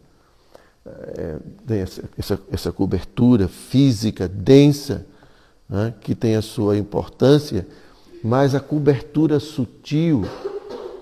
É, 0.86 1.36
tem 1.66 1.80
essa, 1.80 2.04
essa, 2.16 2.40
essa, 2.50 2.72
cobertura 2.72 3.46
física 3.46 4.26
densa, 4.26 5.04
né? 5.68 5.92
que 6.00 6.14
tem 6.14 6.34
a 6.34 6.40
sua 6.40 6.78
importância, 6.78 7.66
mas 8.24 8.54
a 8.54 8.60
cobertura 8.60 9.38
sutil, 9.38 10.24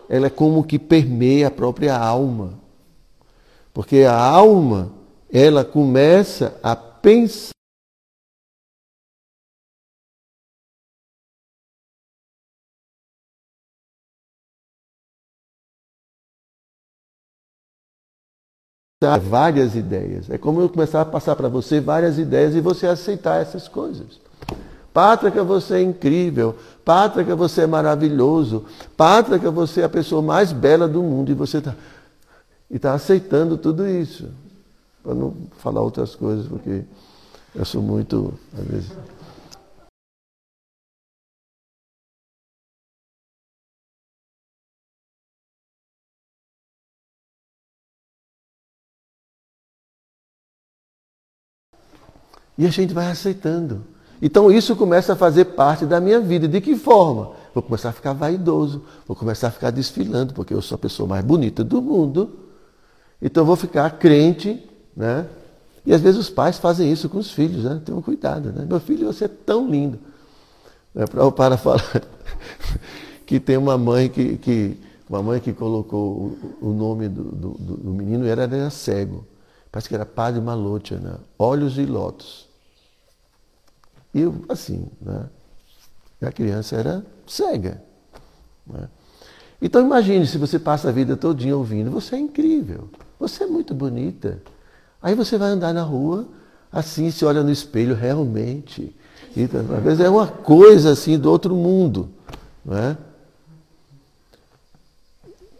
ela 0.08 0.26
é 0.26 0.30
como 0.30 0.64
que 0.64 0.76
permeia 0.76 1.46
a 1.46 1.52
própria 1.52 1.96
alma. 1.96 2.54
Porque 3.72 4.00
a 4.00 4.18
alma, 4.18 4.90
ela 5.30 5.64
começa 5.64 6.58
a 6.64 6.74
pensar 6.74 7.55
várias 19.28 19.76
ideias. 19.76 20.30
É 20.30 20.38
como 20.38 20.62
eu 20.62 20.70
começar 20.70 21.02
a 21.02 21.04
passar 21.04 21.36
para 21.36 21.50
você 21.50 21.80
várias 21.80 22.18
ideias 22.18 22.54
e 22.54 22.62
você 22.62 22.86
aceitar 22.86 23.42
essas 23.42 23.68
coisas. 23.68 24.18
Pátrica, 24.90 25.44
você 25.44 25.74
é 25.74 25.82
incrível. 25.82 26.56
Pátrica, 26.82 27.36
você 27.36 27.62
é 27.62 27.66
maravilhoso. 27.66 28.64
Pátrica, 28.96 29.50
você 29.50 29.82
é 29.82 29.84
a 29.84 29.88
pessoa 29.90 30.22
mais 30.22 30.50
bela 30.50 30.88
do 30.88 31.02
mundo. 31.02 31.30
E 31.30 31.34
você 31.34 31.58
está 31.58 31.74
tá 32.80 32.94
aceitando 32.94 33.58
tudo 33.58 33.86
isso. 33.86 34.30
Para 35.02 35.14
não 35.14 35.34
falar 35.58 35.82
outras 35.82 36.14
coisas, 36.14 36.46
porque 36.46 36.82
eu 37.54 37.64
sou 37.66 37.82
muito, 37.82 38.32
às 38.58 38.64
vezes, 38.64 38.92
E 52.58 52.66
a 52.66 52.70
gente 52.70 52.94
vai 52.94 53.10
aceitando. 53.10 53.84
Então 54.20 54.50
isso 54.50 54.74
começa 54.74 55.12
a 55.12 55.16
fazer 55.16 55.46
parte 55.46 55.84
da 55.84 56.00
minha 56.00 56.20
vida. 56.20 56.48
De 56.48 56.60
que 56.60 56.76
forma? 56.76 57.32
Vou 57.54 57.62
começar 57.62 57.90
a 57.90 57.92
ficar 57.92 58.12
vaidoso, 58.12 58.82
vou 59.06 59.16
começar 59.16 59.48
a 59.48 59.50
ficar 59.50 59.70
desfilando, 59.70 60.34
porque 60.34 60.52
eu 60.52 60.62
sou 60.62 60.76
a 60.76 60.78
pessoa 60.78 61.08
mais 61.08 61.24
bonita 61.24 61.64
do 61.64 61.80
mundo. 61.80 62.30
Então 63.20 63.44
vou 63.44 63.56
ficar 63.56 63.90
crente, 63.98 64.62
né? 64.96 65.26
E 65.84 65.94
às 65.94 66.00
vezes 66.00 66.18
os 66.18 66.30
pais 66.30 66.58
fazem 66.58 66.90
isso 66.90 67.08
com 67.08 67.18
os 67.18 67.30
filhos, 67.30 67.64
né? 67.64 67.80
Tenham 67.84 68.02
cuidado, 68.02 68.52
né? 68.52 68.66
Meu 68.68 68.80
filho, 68.80 69.06
você 69.06 69.26
é 69.26 69.28
tão 69.28 69.68
lindo. 69.70 69.98
É 70.94 71.06
para 71.06 71.30
para 71.30 71.56
falar 71.56 72.02
que 73.24 73.38
tem 73.38 73.56
uma 73.56 73.78
mãe 73.78 74.08
que, 74.08 74.36
que 74.38 74.76
uma 75.08 75.22
mãe 75.22 75.40
que 75.40 75.52
colocou 75.52 76.36
o, 76.60 76.68
o 76.68 76.72
nome 76.72 77.08
do, 77.08 77.22
do, 77.22 77.50
do 77.50 77.90
menino 77.90 78.26
era, 78.26 78.42
era 78.42 78.70
cego. 78.70 79.24
Parece 79.70 79.88
que 79.88 79.94
era 79.94 80.06
Padre 80.06 80.40
Malotia, 80.40 80.98
né? 80.98 81.14
Olhos 81.38 81.78
e 81.78 81.84
Lótus. 81.84 82.45
E 84.16 84.32
assim, 84.48 84.88
né? 84.98 85.26
a 86.22 86.32
criança 86.32 86.74
era 86.74 87.04
cega. 87.26 87.82
Né? 88.66 88.88
Então 89.60 89.82
imagine 89.82 90.26
se 90.26 90.38
você 90.38 90.58
passa 90.58 90.88
a 90.88 90.92
vida 90.92 91.18
todinha 91.18 91.54
ouvindo, 91.54 91.90
você 91.90 92.16
é 92.16 92.18
incrível, 92.18 92.88
você 93.20 93.44
é 93.44 93.46
muito 93.46 93.74
bonita. 93.74 94.40
Aí 95.02 95.14
você 95.14 95.36
vai 95.36 95.50
andar 95.50 95.74
na 95.74 95.82
rua, 95.82 96.26
assim, 96.72 97.10
se 97.10 97.26
olha 97.26 97.42
no 97.42 97.50
espelho 97.50 97.94
realmente. 97.94 98.96
Então, 99.36 99.60
às 99.60 99.82
vezes 99.82 100.00
é 100.00 100.08
uma 100.08 100.26
coisa 100.26 100.92
assim 100.92 101.18
do 101.18 101.30
outro 101.30 101.54
mundo. 101.54 102.08
Não, 102.64 102.74
é? 102.74 102.96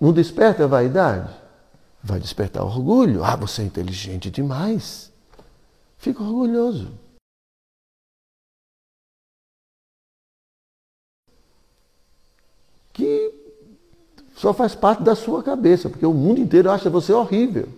não 0.00 0.14
desperta 0.14 0.64
a 0.64 0.66
vaidade? 0.66 1.28
Vai 2.02 2.18
despertar 2.18 2.64
orgulho. 2.64 3.22
Ah, 3.22 3.36
você 3.36 3.60
é 3.60 3.66
inteligente 3.66 4.30
demais. 4.30 5.12
Fica 5.98 6.22
orgulhoso. 6.22 6.88
que 12.96 13.30
só 14.36 14.52
faz 14.52 14.74
parte 14.74 15.02
da 15.02 15.16
sua 15.16 15.42
cabeça, 15.42 15.88
porque 15.88 16.04
o 16.04 16.12
mundo 16.12 16.40
inteiro 16.40 16.70
acha 16.70 16.90
você 16.90 17.12
horrível. 17.12 17.68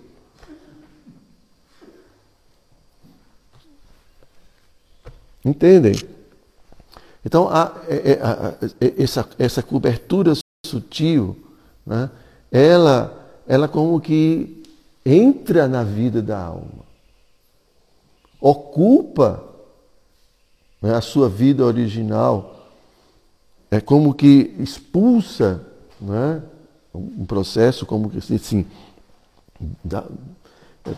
Entendem? 5.45 5.95
Então, 7.25 7.49
a, 7.49 7.73
é, 7.89 8.13
é, 8.13 8.21
a, 8.21 8.31
a, 8.31 8.53
é, 8.81 9.03
essa, 9.03 9.29
essa 9.39 9.63
cobertura 9.63 10.33
sutil, 10.67 11.37
né, 11.87 12.11
ela, 12.51 13.33
ela 13.47 13.69
como 13.69 14.01
que 14.01 14.65
entra 15.07 15.69
na 15.69 15.85
vida 15.85 16.21
da 16.21 16.39
alma, 16.39 16.87
ocupa 18.41 19.45
né, 20.83 20.95
a 20.95 21.01
sua 21.01 21.29
vida 21.29 21.65
original 21.65 22.67
é 23.71 23.81
como 23.81 24.13
que 24.13 24.55
expulsa 24.59 25.68
né, 26.01 26.43
um 26.95 27.25
processo 27.25 27.87
como 27.87 28.11
que 28.11 28.19
assim, 28.35 28.67
da, 29.85 30.05
é, 30.85 30.91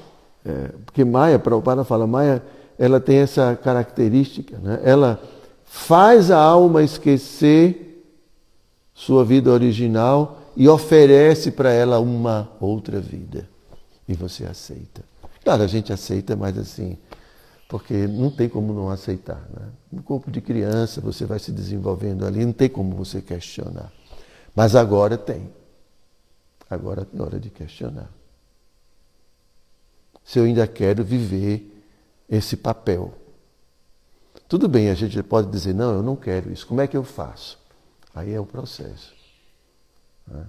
é, 0.44 0.68
porque 0.84 1.04
Maia, 1.04 1.38
Prabhupada 1.38 1.84
fala, 1.84 2.06
Maia, 2.06 2.42
ela 2.78 3.00
tem 3.00 3.18
essa 3.18 3.54
característica, 3.56 4.58
né, 4.58 4.80
ela 4.84 5.20
faz 5.64 6.30
a 6.30 6.38
alma 6.38 6.82
esquecer 6.82 8.04
sua 8.94 9.24
vida 9.24 9.50
original 9.50 10.38
e 10.56 10.68
oferece 10.68 11.50
para 11.50 11.72
ela 11.72 11.98
uma 12.00 12.50
outra 12.60 13.00
vida. 13.00 13.48
E 14.06 14.14
você 14.14 14.44
aceita. 14.44 15.02
Claro, 15.42 15.62
a 15.62 15.66
gente 15.66 15.92
aceita, 15.92 16.36
mas 16.36 16.58
assim, 16.58 16.98
porque 17.68 18.06
não 18.06 18.30
tem 18.30 18.48
como 18.48 18.74
não 18.74 18.90
aceitar. 18.90 19.40
Né? 19.54 19.68
No 19.92 20.02
corpo 20.02 20.30
de 20.30 20.40
criança, 20.40 21.00
você 21.00 21.24
vai 21.24 21.38
se 21.38 21.52
desenvolvendo 21.52 22.26
ali, 22.26 22.44
não 22.44 22.52
tem 22.52 22.68
como 22.68 22.94
você 22.94 23.22
questionar. 23.22 23.90
Mas 24.54 24.74
agora 24.74 25.16
tem. 25.16 25.52
Agora 26.68 27.06
é 27.12 27.22
hora 27.22 27.40
de 27.40 27.50
questionar. 27.50 28.10
Se 30.24 30.38
eu 30.38 30.44
ainda 30.44 30.66
quero 30.66 31.04
viver 31.04 31.84
esse 32.28 32.56
papel. 32.56 33.12
Tudo 34.48 34.68
bem, 34.68 34.90
a 34.90 34.94
gente 34.94 35.20
pode 35.22 35.50
dizer, 35.50 35.74
não, 35.74 35.94
eu 35.94 36.02
não 36.02 36.14
quero 36.14 36.52
isso. 36.52 36.66
Como 36.66 36.80
é 36.80 36.86
que 36.86 36.96
eu 36.96 37.02
faço? 37.02 37.58
Aí 38.14 38.32
é 38.32 38.40
o 38.40 38.46
processo. 38.46 39.14
Né? 40.26 40.46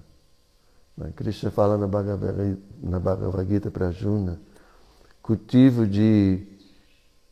Krishna 1.16 1.50
fala 1.50 1.78
na 1.78 1.88
Bhagavad 1.88 3.50
Gita 3.50 3.72
para 3.72 3.92
Juna, 3.92 4.40
cultivo 5.22 5.88
de 5.88 6.46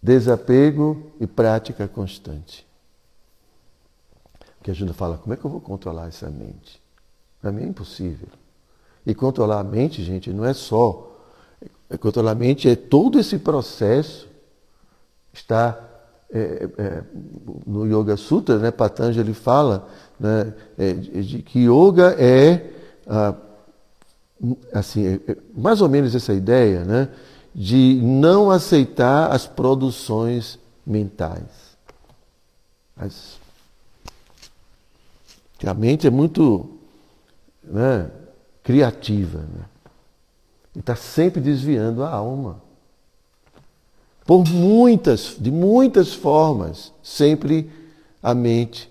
desapego 0.02 1.12
e 1.20 1.28
prática 1.28 1.88
constante. 1.88 2.68
Porque 4.60 4.72
a 4.72 4.74
gente 4.76 4.93
fala, 4.93 5.18
como 5.18 5.34
é 5.34 5.38
que 5.38 5.43
eu 5.43 5.49
vou 5.49 5.62
controlar 5.62 6.07
essa 6.07 6.30
mente? 6.30 6.82
Para 7.41 7.51
mim 7.51 7.64
é 7.64 7.68
impossível. 7.68 8.28
E 9.05 9.16
controlar 9.16 9.62
a 9.62 9.64
mente, 9.64 10.03
gente, 10.03 10.32
não 10.32 10.45
é 10.45 10.53
só. 10.53 11.18
É, 11.89 11.97
controlar 11.97 12.32
a 12.32 12.36
mente 12.36 12.70
é 12.70 12.76
todo 12.76 13.18
esse 13.18 13.39
processo. 13.39 14.28
Está 15.34 15.80
é, 16.32 16.70
é, 16.78 17.03
no 17.66 17.88
Yoga 17.88 18.16
Sutra, 18.18 18.60
né, 18.60 18.70
Patanjali 18.70 19.34
fala 19.34 19.88
né, 20.20 20.53
é, 20.78 20.93
de 20.93 21.41
que 21.41 21.68
yoga 21.68 22.16
é, 22.20 22.72
ah, 23.07 23.34
assim, 24.72 25.07
é, 25.07 25.32
é 25.32 25.38
mais 25.55 25.82
ou 25.82 25.89
menos 25.89 26.14
essa 26.14 26.34
ideia, 26.34 26.84
né, 26.84 27.10
de 27.55 27.99
não 28.03 28.51
aceitar 28.51 29.32
as 29.32 29.47
produções 29.47 30.60
mentais. 30.86 31.78
As... 32.95 33.39
a 35.68 35.74
mente 35.74 36.07
é 36.07 36.10
muito 36.10 36.80
né, 37.64 38.10
criativa. 38.64 39.39
Né? 39.39 39.66
E 40.76 40.80
está 40.80 40.95
sempre 40.95 41.41
desviando 41.41 42.03
a 42.03 42.10
alma. 42.10 42.62
Por 44.26 44.47
muitas, 44.47 45.36
de 45.39 45.51
muitas 45.51 46.14
formas, 46.14 46.93
sempre 47.01 47.70
a 48.22 48.34
mente 48.34 48.89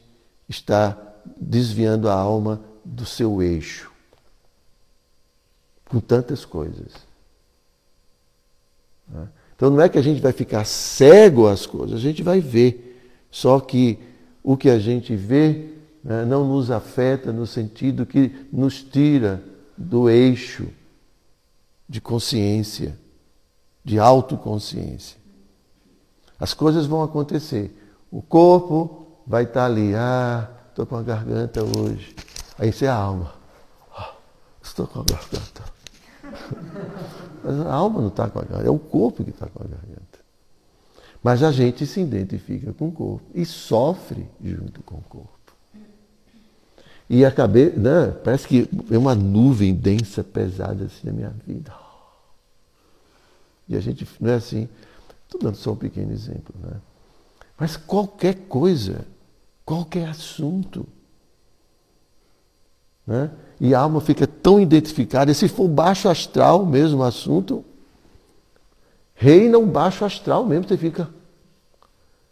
está 0.48 0.96
desviando 1.36 2.08
a 2.08 2.14
alma 2.14 2.60
do 2.84 3.06
seu 3.06 3.40
eixo. 3.40 3.90
Com 5.88 6.00
tantas 6.00 6.44
coisas. 6.44 6.92
Né? 9.08 9.28
Então 9.54 9.70
não 9.70 9.80
é 9.80 9.88
que 9.88 9.98
a 9.98 10.02
gente 10.02 10.20
vai 10.20 10.32
ficar 10.32 10.64
cego 10.64 11.48
às 11.48 11.66
coisas, 11.66 11.96
a 11.96 12.00
gente 12.00 12.22
vai 12.22 12.40
ver. 12.40 13.00
Só 13.30 13.60
que 13.60 13.98
o 14.42 14.56
que 14.56 14.70
a 14.70 14.78
gente 14.78 15.14
vê 15.14 15.77
não 16.26 16.46
nos 16.46 16.70
afeta 16.70 17.32
no 17.32 17.46
sentido 17.46 18.06
que 18.06 18.48
nos 18.50 18.82
tira 18.82 19.42
do 19.76 20.09
eixo 20.09 20.68
de 21.88 22.00
consciência, 22.00 22.98
de 23.84 23.98
autoconsciência. 23.98 25.18
As 26.40 26.54
coisas 26.54 26.86
vão 26.86 27.02
acontecer. 27.02 27.74
O 28.11 28.22
corpo 28.22 29.06
vai 29.26 29.44
estar 29.44 29.66
ali. 29.66 29.94
Ah, 29.94 30.48
estou 30.68 30.86
com 30.86 30.96
a 30.96 31.02
garganta 31.02 31.62
hoje. 31.62 32.14
Aí 32.59 32.72
você 32.72 32.86
é 32.86 32.88
a 32.88 32.94
alma. 32.94 33.34
Ah, 33.94 34.14
estou 34.62 34.86
com 34.86 35.00
a 35.00 35.04
garganta. 35.04 35.62
Mas 37.44 37.61
a 37.61 37.72
alma 37.72 38.00
não 38.00 38.09
está 38.09 38.28
com 38.28 38.38
a 38.38 38.42
garganta, 38.42 38.66
é 38.66 38.70
o 38.70 38.78
corpo 38.78 39.24
que 39.24 39.30
está 39.30 39.46
com 39.46 39.62
a 39.62 39.66
garganta. 39.66 40.18
Mas 41.22 41.42
a 41.42 41.52
gente 41.52 41.86
se 41.86 42.00
identifica 42.00 42.72
com 42.72 42.88
o 42.88 42.92
corpo 42.92 43.24
e 43.34 43.44
sofre 43.44 44.28
junto 44.42 44.82
com 44.82 44.96
o 44.96 45.02
corpo. 45.02 45.38
E 47.09 47.24
acabei, 47.24 47.70
né, 47.70 48.09
parece 48.22 48.46
que 48.46 48.68
é 48.90 48.98
uma 48.98 49.14
nuvem 49.14 49.74
densa, 49.74 50.22
pesada 50.22 50.84
assim 50.84 51.06
na 51.06 51.12
minha 51.12 51.34
vida. 51.46 51.72
E 53.68 53.76
a 53.76 53.80
gente 53.80 54.06
não 54.20 54.30
é 54.30 54.34
assim. 54.34 54.68
Estou 55.24 55.40
dando 55.40 55.56
só 55.56 55.72
um 55.72 55.76
pequeno 55.76 56.12
exemplo, 56.12 56.54
né? 56.61 56.76
Mas 57.59 57.76
qualquer 57.76 58.34
coisa, 58.48 59.04
qualquer 59.64 60.09
assunto, 60.09 60.86
né? 63.06 63.30
E 63.61 63.74
a 63.74 63.80
alma 63.80 64.00
fica 64.00 64.26
tão 64.26 64.61
identificada, 64.61 65.30
e 65.30 65.34
se 65.34 65.48
for 65.48 65.66
baixo 65.66 66.09
astral 66.09 66.64
mesmo 66.64 67.00
o 67.00 67.04
assunto, 67.04 67.64
reina 69.14 69.59
um 69.59 69.66
baixo 69.66 70.04
astral 70.04 70.46
mesmo, 70.46 70.68
você 70.68 70.76
fica 70.76 71.09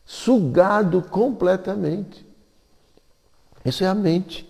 sugado 0.04 1.02
completamente. 1.02 2.24
Isso 3.64 3.82
é 3.82 3.88
a 3.88 3.94
mente. 3.94 4.48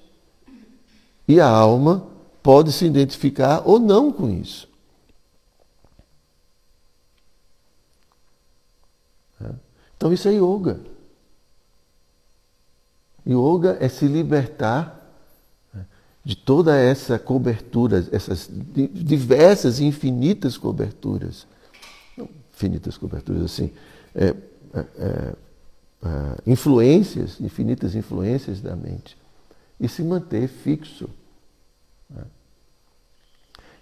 E 1.28 1.40
a 1.40 1.48
alma 1.48 2.06
pode 2.42 2.72
se 2.72 2.84
identificar 2.84 3.62
ou 3.64 3.78
não 3.78 4.12
com 4.12 4.30
isso. 4.30 4.68
Então 9.96 10.12
isso 10.12 10.28
é 10.28 10.32
yoga. 10.32 10.78
Yoga 13.26 13.76
é 13.80 13.88
se 13.88 14.06
libertar 14.06 15.02
né, 15.74 15.84
de 16.24 16.36
toda 16.36 16.76
essa 16.76 17.18
cobertura, 17.18 18.06
essas 18.12 18.48
diversas 18.92 19.80
infinitas 19.80 20.56
coberturas. 20.56 21.46
Infinitas 22.52 22.96
coberturas, 22.96 23.42
assim. 23.42 23.72
É, 24.14 24.26
é, 24.26 24.34
é, 24.78 25.34
é, 26.04 26.36
influências, 26.46 27.40
infinitas 27.40 27.94
influências 27.94 28.60
da 28.60 28.76
mente. 28.76 29.16
E 29.78 29.88
se 29.88 30.02
manter 30.02 30.48
fixo. 30.48 31.08
Né? 32.08 32.24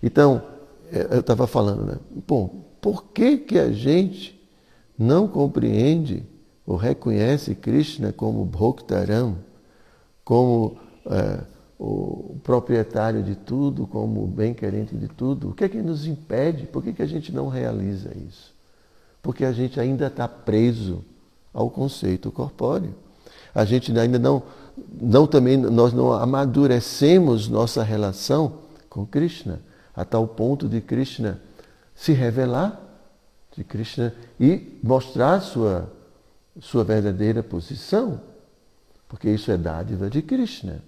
Então, 0.02 0.42
é, 0.92 1.14
eu 1.14 1.20
estava 1.20 1.46
falando, 1.46 1.84
né? 1.84 1.98
Bom, 2.26 2.64
por 2.80 3.04
que, 3.04 3.38
que 3.38 3.58
a 3.58 3.70
gente 3.72 4.40
não 4.98 5.26
compreende 5.26 6.24
ou 6.66 6.76
reconhece 6.76 7.54
Krishna 7.54 8.12
como 8.12 8.44
Bhoktaram, 8.44 9.36
como 10.24 10.78
é, 11.06 11.40
o 11.78 12.36
proprietário 12.42 13.22
de 13.22 13.34
tudo, 13.34 13.86
como 13.86 14.24
o 14.24 14.26
bem-querente 14.26 14.96
de 14.96 15.08
tudo, 15.08 15.50
o 15.50 15.54
que 15.54 15.64
é 15.64 15.68
que 15.68 15.82
nos 15.82 16.06
impede? 16.06 16.66
Por 16.66 16.82
que, 16.82 16.92
que 16.92 17.02
a 17.02 17.06
gente 17.06 17.32
não 17.32 17.48
realiza 17.48 18.16
isso? 18.16 18.54
Porque 19.20 19.44
a 19.44 19.52
gente 19.52 19.78
ainda 19.78 20.06
está 20.06 20.26
preso 20.26 21.04
ao 21.52 21.68
conceito 21.68 22.30
corpóreo. 22.30 22.94
A 23.54 23.64
gente 23.64 23.96
ainda 23.96 24.18
não, 24.18 24.42
não 25.00 25.26
também, 25.26 25.56
nós 25.56 25.92
não 25.92 26.12
amadurecemos 26.12 27.48
nossa 27.48 27.82
relação 27.82 28.54
com 28.88 29.06
Krishna, 29.06 29.60
a 29.94 30.04
tal 30.04 30.26
ponto 30.26 30.68
de 30.68 30.80
Krishna 30.80 31.40
se 31.94 32.12
revelar 32.12 32.80
de 33.56 33.62
Krishna 33.62 34.12
e 34.38 34.78
mostrar 34.82 35.40
sua, 35.40 35.88
sua 36.60 36.82
verdadeira 36.82 37.42
posição, 37.42 38.20
porque 39.08 39.30
isso 39.30 39.50
é 39.50 39.56
dádiva 39.56 40.10
de 40.10 40.20
Krishna. 40.22 40.82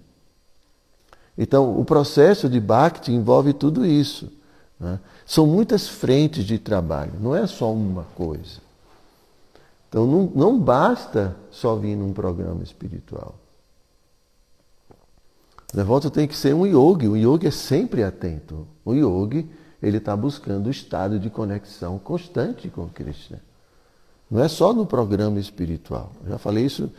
Então, 1.37 1.79
o 1.79 1.85
processo 1.85 2.49
de 2.49 2.59
Bhakti 2.59 3.11
envolve 3.11 3.53
tudo 3.53 3.85
isso. 3.85 4.31
Né? 4.79 4.99
São 5.25 5.45
muitas 5.45 5.87
frentes 5.87 6.43
de 6.43 6.57
trabalho, 6.57 7.13
não 7.19 7.35
é 7.35 7.45
só 7.45 7.71
uma 7.71 8.03
coisa. 8.15 8.59
Então, 9.87 10.05
não, 10.05 10.31
não 10.35 10.59
basta 10.59 11.35
só 11.51 11.75
vir 11.75 11.95
num 11.95 12.11
programa 12.11 12.63
espiritual. 12.63 13.35
Devoto 15.73 16.09
tem 16.09 16.27
que 16.27 16.35
ser 16.35 16.53
um 16.53 16.65
yogi. 16.65 17.07
O 17.07 17.17
yogi 17.17 17.47
é 17.47 17.51
sempre 17.51 18.03
atento. 18.03 18.67
O 18.85 18.93
yogi 18.93 19.49
ele 19.81 19.97
está 19.97 20.15
buscando 20.15 20.67
o 20.67 20.71
estado 20.71 21.19
de 21.19 21.29
conexão 21.29 21.99
constante 21.99 22.69
com 22.69 22.87
Krishna. 22.87 23.41
Não 24.29 24.43
é 24.43 24.47
só 24.47 24.73
no 24.73 24.85
programa 24.85 25.39
espiritual. 25.39 26.11
Eu 26.23 26.31
já 26.31 26.37
falei 26.37 26.65
isso, 26.65 26.91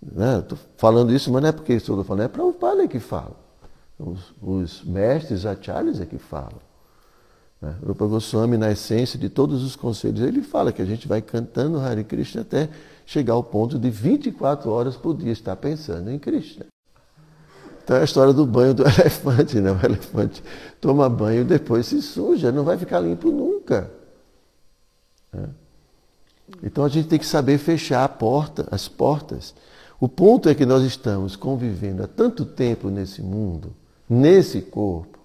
né? 0.00 0.42
falando 0.76 1.12
isso, 1.12 1.30
mas 1.30 1.42
não 1.42 1.48
é 1.48 1.52
porque 1.52 1.74
estou 1.74 2.02
falando, 2.02 2.24
é 2.24 2.28
para 2.28 2.44
o 2.44 2.52
Pali 2.52 2.88
que 2.88 2.98
fala. 2.98 3.36
Os, 3.98 4.32
os 4.42 4.84
mestres 4.84 5.46
acharyas 5.46 6.00
é 6.00 6.06
que 6.06 6.18
falam. 6.18 6.60
Né? 7.60 7.76
Rupa 7.86 8.06
Goswami, 8.06 8.56
na 8.56 8.72
essência 8.72 9.18
de 9.18 9.28
todos 9.28 9.62
os 9.62 9.76
conselhos, 9.76 10.20
ele 10.20 10.42
fala 10.42 10.72
que 10.72 10.82
a 10.82 10.84
gente 10.84 11.06
vai 11.06 11.22
cantando 11.22 11.78
Hare 11.78 12.02
Krishna 12.02 12.40
até 12.40 12.68
chegar 13.06 13.34
ao 13.34 13.44
ponto 13.44 13.78
de 13.78 13.90
24 13.90 14.68
horas 14.70 14.96
por 14.96 15.16
dia 15.16 15.30
estar 15.30 15.54
pensando 15.54 16.10
em 16.10 16.18
Krishna. 16.18 16.71
Então 17.84 17.96
é 17.96 18.00
a 18.00 18.04
história 18.04 18.32
do 18.32 18.46
banho 18.46 18.74
do 18.74 18.82
elefante, 18.86 19.60
né? 19.60 19.72
O 19.72 19.84
elefante 19.84 20.42
toma 20.80 21.08
banho 21.08 21.42
e 21.42 21.44
depois 21.44 21.86
se 21.86 22.00
suja, 22.00 22.52
não 22.52 22.64
vai 22.64 22.78
ficar 22.78 23.00
limpo 23.00 23.30
nunca. 23.30 23.90
É. 25.32 25.48
Então 26.62 26.84
a 26.84 26.88
gente 26.88 27.08
tem 27.08 27.18
que 27.18 27.26
saber 27.26 27.58
fechar 27.58 28.08
porta, 28.10 28.66
as 28.70 28.88
portas. 28.88 29.54
O 30.00 30.08
ponto 30.08 30.48
é 30.48 30.54
que 30.54 30.66
nós 30.66 30.82
estamos 30.82 31.36
convivendo 31.36 32.02
há 32.02 32.06
tanto 32.06 32.44
tempo 32.44 32.88
nesse 32.90 33.22
mundo, 33.22 33.72
nesse 34.08 34.60
corpo. 34.60 35.18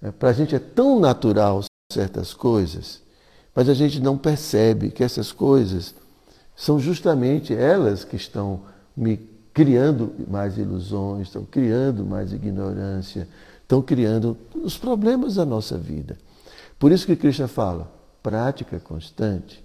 É, 0.00 0.10
Para 0.10 0.30
a 0.30 0.32
gente 0.32 0.54
é 0.54 0.58
tão 0.58 1.00
natural 1.00 1.62
certas 1.92 2.32
coisas, 2.32 3.02
mas 3.54 3.68
a 3.68 3.74
gente 3.74 4.00
não 4.00 4.16
percebe 4.16 4.90
que 4.90 5.02
essas 5.02 5.32
coisas 5.32 5.94
são 6.54 6.78
justamente 6.78 7.54
elas 7.54 8.04
que 8.04 8.16
estão 8.16 8.62
me 8.96 9.16
criando 9.52 10.14
mais 10.28 10.56
ilusões, 10.58 11.28
estão 11.28 11.44
criando 11.44 12.04
mais 12.04 12.32
ignorância, 12.32 13.28
estão 13.62 13.82
criando 13.82 14.36
os 14.54 14.78
problemas 14.78 15.34
da 15.36 15.44
nossa 15.44 15.76
vida. 15.76 16.16
Por 16.78 16.92
isso 16.92 17.06
que 17.06 17.16
Krishna 17.16 17.48
fala, 17.48 17.90
prática 18.22 18.78
constante 18.80 19.64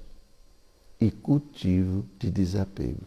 e 0.99 1.11
cultivo 1.11 2.05
de 2.19 2.29
desapego. 2.29 3.03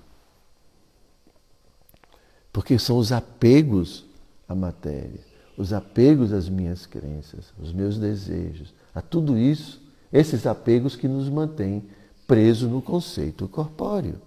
Porque 2.53 2.79
são 2.79 2.99
os 2.99 3.12
apegos 3.12 4.05
à 4.49 4.55
matéria, 4.55 5.20
os 5.57 5.72
apegos 5.72 6.33
às 6.33 6.49
minhas 6.49 6.87
crenças, 6.87 7.53
os 7.59 7.72
meus 7.72 7.99
desejos, 7.99 8.72
a 8.95 9.03
tudo 9.03 9.37
isso, 9.37 9.81
esses 10.12 10.47
apegos 10.47 10.97
que 10.97 11.07
nos 11.07 11.29
mantêm 11.29 11.85
presos 12.26 12.70
no 12.70 12.81
conceito 12.81 13.47
corpóreo. 13.49 14.20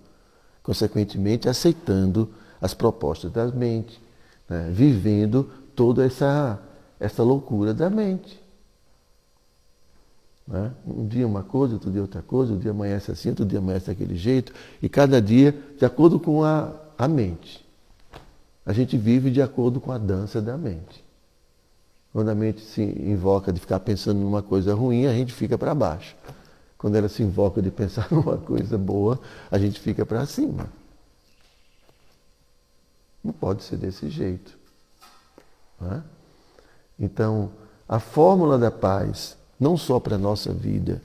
Consequentemente, 0.63 1.49
aceitando 1.49 2.29
as 2.61 2.73
propostas 2.73 3.31
da 3.31 3.47
mente, 3.47 3.99
né? 4.47 4.69
vivendo 4.71 5.49
toda 5.75 6.05
essa, 6.05 6.61
essa 6.99 7.23
loucura 7.23 7.73
da 7.73 7.89
mente. 7.89 8.39
Né? 10.47 10.71
Um 10.85 11.07
dia 11.07 11.25
uma 11.25 11.43
coisa, 11.43 11.73
outro 11.73 11.89
dia 11.89 12.01
outra 12.01 12.21
coisa, 12.21 12.53
um 12.53 12.59
dia 12.59 12.71
amanhece 12.71 13.11
assim, 13.11 13.29
outro 13.29 13.45
dia 13.45 13.59
amanhece 13.59 13.87
daquele 13.87 14.15
jeito, 14.15 14.53
e 14.81 14.87
cada 14.87 15.21
dia 15.21 15.57
de 15.77 15.85
acordo 15.85 16.19
com 16.19 16.43
a, 16.43 16.73
a 16.97 17.07
mente. 17.07 17.65
A 18.63 18.73
gente 18.73 18.95
vive 18.95 19.31
de 19.31 19.41
acordo 19.41 19.81
com 19.81 19.91
a 19.91 19.97
dança 19.97 20.39
da 20.39 20.55
mente. 20.55 21.03
Quando 22.13 22.29
a 22.29 22.35
mente 22.35 22.61
se 22.61 22.81
invoca 22.81 23.51
de 23.51 23.59
ficar 23.59 23.79
pensando 23.79 24.19
numa 24.19 24.43
coisa 24.43 24.75
ruim, 24.75 25.07
a 25.07 25.13
gente 25.13 25.33
fica 25.33 25.57
para 25.57 25.73
baixo. 25.73 26.15
Quando 26.77 26.95
ela 26.95 27.07
se 27.07 27.23
invoca 27.23 27.61
de 27.61 27.71
pensar 27.71 28.07
numa 28.11 28.37
coisa 28.37 28.77
boa, 28.77 29.19
a 29.49 29.57
gente 29.57 29.79
fica 29.79 30.05
para 30.05 30.25
cima. 30.25 30.67
Não 33.23 33.31
pode 33.31 33.63
ser 33.63 33.77
desse 33.77 34.09
jeito. 34.09 34.57
É? 35.81 36.01
Então, 36.99 37.51
a 37.87 37.99
fórmula 37.99 38.57
da 38.57 38.71
paz, 38.71 39.37
não 39.59 39.75
só 39.75 39.99
para 39.99 40.15
a 40.15 40.19
nossa 40.19 40.53
vida, 40.53 41.01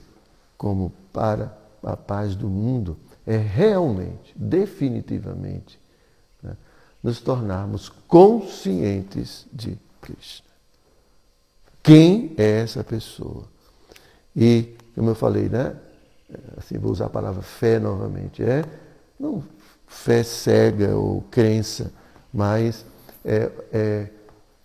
como 0.57 0.91
para 1.11 1.55
a 1.83 1.97
paz 1.97 2.35
do 2.35 2.47
mundo, 2.47 2.97
é 3.25 3.37
realmente, 3.37 4.33
definitivamente, 4.35 5.79
né, 6.41 6.55
nos 7.03 7.19
tornarmos 7.19 7.89
conscientes 8.07 9.45
de 9.51 9.77
Krishna. 10.01 10.47
Quem 11.83 12.33
é 12.37 12.61
essa 12.61 12.83
pessoa? 12.83 13.45
E, 14.35 14.75
como 14.95 15.09
eu 15.09 15.15
falei, 15.15 15.49
né? 15.49 15.75
assim, 16.57 16.77
vou 16.77 16.91
usar 16.91 17.05
a 17.05 17.09
palavra 17.09 17.41
fé 17.41 17.79
novamente, 17.79 18.43
é 18.43 18.63
não 19.19 19.43
fé 19.87 20.21
cega 20.23 20.95
ou 20.95 21.21
crença, 21.31 21.91
mas 22.37 22.85
é, 23.25 23.49
é 23.73 24.07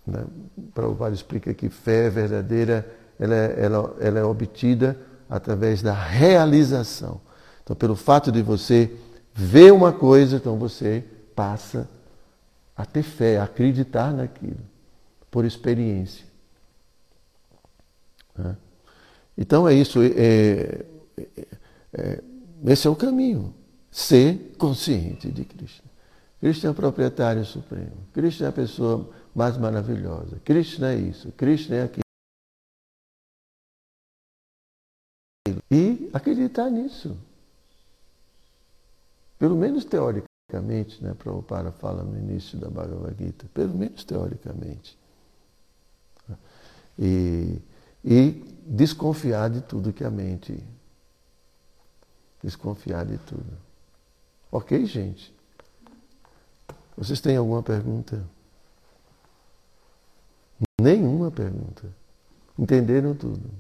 né, 0.07 0.27
Prabhupada 0.75 1.14
explica 1.14 1.55
que 1.55 1.70
fé 1.70 2.11
verdadeira 2.11 2.87
ela 3.18 3.35
é, 3.35 3.64
ela, 3.64 3.97
ela 3.99 4.18
é 4.18 4.25
obtida 4.25 4.99
através 5.29 5.81
da 5.81 5.95
realização. 5.95 7.18
Então, 7.64 7.75
pelo 7.75 7.97
fato 7.97 8.31
de 8.31 8.43
você 8.43 8.95
ver 9.33 9.73
uma 9.73 9.91
coisa, 9.91 10.37
então 10.37 10.59
você 10.59 11.03
passa 11.35 11.89
a 12.77 12.85
ter 12.85 13.03
fé, 13.03 13.39
a 13.39 13.45
acreditar 13.45 14.12
naquilo, 14.12 14.61
por 15.31 15.47
experiência. 15.47 16.27
Né? 18.37 18.55
Então 19.39 19.66
é 19.66 19.73
isso, 19.73 20.03
é, 20.03 20.09
é, 20.09 20.85
é, 21.95 22.23
esse 22.66 22.87
é 22.87 22.91
o 22.91 22.97
caminho. 22.97 23.55
Ser 23.91 24.55
consciente 24.59 25.31
de 25.31 25.45
Cristo. 25.45 25.91
Cristo 26.43 26.66
é 26.66 26.70
o 26.70 26.74
proprietário 26.74 27.45
supremo. 27.45 28.05
Cristo 28.12 28.43
é 28.43 28.49
a 28.49 28.53
pessoa 28.53 29.09
mais 29.32 29.57
maravilhosa. 29.57 30.40
Cristo 30.40 30.84
é 30.84 30.97
isso. 30.97 31.30
Cristo 31.36 31.72
é 31.72 31.84
aquilo. 31.84 32.03
E 35.70 36.11
acreditar 36.12 36.68
nisso. 36.68 37.16
Pelo 39.38 39.55
menos 39.55 39.84
teoricamente, 39.84 41.01
né? 41.01 41.14
Prabhupada 41.14 41.70
fala 41.70 42.03
no 42.03 42.18
início 42.18 42.59
da 42.59 42.68
Bhagavad 42.68 43.14
Gita. 43.16 43.47
Pelo 43.55 43.74
menos 43.74 44.03
teoricamente. 44.03 44.99
E, 46.99 47.62
e 48.05 48.30
desconfiar 48.66 49.49
de 49.49 49.61
tudo 49.61 49.93
que 49.93 50.03
a 50.03 50.11
mente. 50.11 50.61
Desconfiar 52.43 53.07
de 53.07 53.18
tudo. 53.18 53.57
Ok, 54.51 54.84
gente? 54.86 55.32
Vocês 57.03 57.20
têm 57.20 57.36
alguma 57.36 57.62
pergunta? 57.64 58.24
Nenhuma 60.80 61.32
pergunta. 61.32 61.82
Entenderam 62.57 63.12
tudo. 63.12 63.50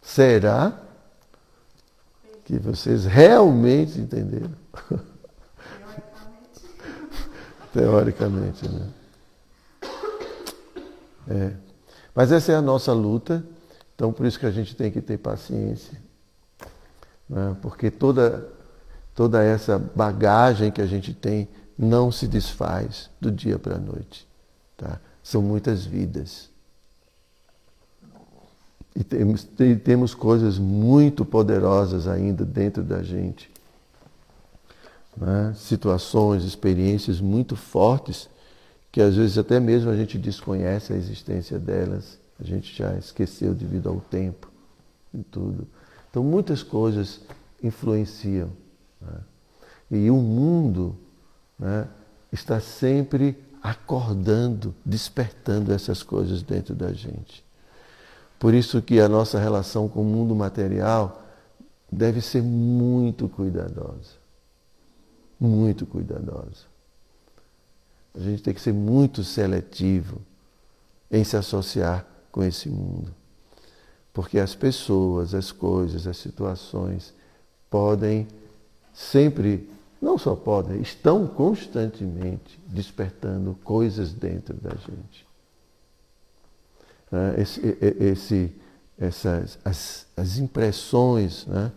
Será 0.00 0.80
que 2.44 2.58
vocês 2.58 3.04
realmente 3.04 3.98
entenderam? 3.98 4.52
Teoricamente, 7.74 8.68
né? 8.68 8.92
É. 11.28 11.56
Mas 12.14 12.30
essa 12.30 12.52
é 12.52 12.54
a 12.54 12.62
nossa 12.62 12.92
luta, 12.92 13.44
então 13.96 14.12
por 14.12 14.26
isso 14.26 14.38
que 14.38 14.46
a 14.46 14.50
gente 14.52 14.76
tem 14.76 14.92
que 14.92 15.00
ter 15.02 15.18
paciência, 15.18 16.00
né? 17.28 17.56
porque 17.60 17.90
toda, 17.90 18.48
toda 19.16 19.42
essa 19.42 19.78
bagagem 19.78 20.70
que 20.70 20.82
a 20.82 20.86
gente 20.86 21.14
tem 21.14 21.48
não 21.76 22.12
se 22.12 22.28
desfaz 22.28 23.10
do 23.18 23.32
dia 23.32 23.58
para 23.58 23.76
a 23.76 23.78
noite. 23.78 24.28
Tá? 24.76 25.00
São 25.22 25.40
muitas 25.40 25.84
vidas. 25.84 26.50
E 28.94 29.02
temos, 29.02 29.48
temos 29.82 30.14
coisas 30.14 30.58
muito 30.58 31.24
poderosas 31.24 32.06
ainda 32.06 32.44
dentro 32.44 32.82
da 32.82 33.02
gente. 33.02 33.50
Né? 35.16 35.54
Situações, 35.56 36.44
experiências 36.44 37.20
muito 37.20 37.56
fortes 37.56 38.28
que 38.92 39.00
às 39.00 39.16
vezes 39.16 39.36
até 39.36 39.60
mesmo 39.60 39.90
a 39.90 39.96
gente 39.96 40.16
desconhece 40.16 40.92
a 40.92 40.96
existência 40.96 41.58
delas, 41.58 42.18
a 42.40 42.44
gente 42.44 42.74
já 42.74 42.96
esqueceu 42.96 43.54
devido 43.54 43.88
ao 43.90 44.00
tempo 44.00 44.50
e 45.12 45.22
tudo. 45.22 45.66
Então 46.10 46.22
muitas 46.24 46.62
coisas 46.62 47.20
influenciam. 47.62 48.50
Né? 49.06 49.20
E 49.90 50.10
o 50.10 50.16
mundo 50.16 50.96
né, 51.58 51.88
está 52.32 52.60
sempre 52.60 53.36
acordando, 53.62 54.74
despertando 54.84 55.72
essas 55.72 56.02
coisas 56.02 56.42
dentro 56.42 56.74
da 56.74 56.92
gente. 56.92 57.44
Por 58.38 58.54
isso 58.54 58.82
que 58.82 59.00
a 59.00 59.08
nossa 59.08 59.38
relação 59.38 59.88
com 59.88 60.02
o 60.02 60.04
mundo 60.04 60.34
material 60.34 61.22
deve 61.90 62.20
ser 62.20 62.42
muito 62.42 63.28
cuidadosa. 63.28 64.16
Muito 65.40 65.86
cuidadosa. 65.86 66.66
A 68.14 68.20
gente 68.20 68.42
tem 68.42 68.54
que 68.54 68.60
ser 68.60 68.72
muito 68.72 69.22
seletivo 69.22 70.20
em 71.10 71.22
se 71.24 71.36
associar 71.36 72.06
com 72.30 72.42
esse 72.42 72.68
mundo. 72.68 73.14
Porque 74.12 74.38
as 74.38 74.54
pessoas, 74.54 75.34
as 75.34 75.52
coisas, 75.52 76.06
as 76.06 76.16
situações 76.16 77.12
podem 77.68 78.26
sempre 78.96 79.68
não 80.00 80.16
só 80.16 80.34
podem, 80.34 80.80
estão 80.80 81.26
constantemente 81.26 82.58
despertando 82.66 83.54
coisas 83.62 84.14
dentro 84.14 84.54
da 84.54 84.70
gente. 84.70 85.26
É, 87.12 87.42
esse, 87.42 87.78
esse, 88.00 88.52
essas, 88.98 89.58
as, 89.62 90.06
as 90.16 90.38
impressões, 90.38 91.44
né? 91.46 91.70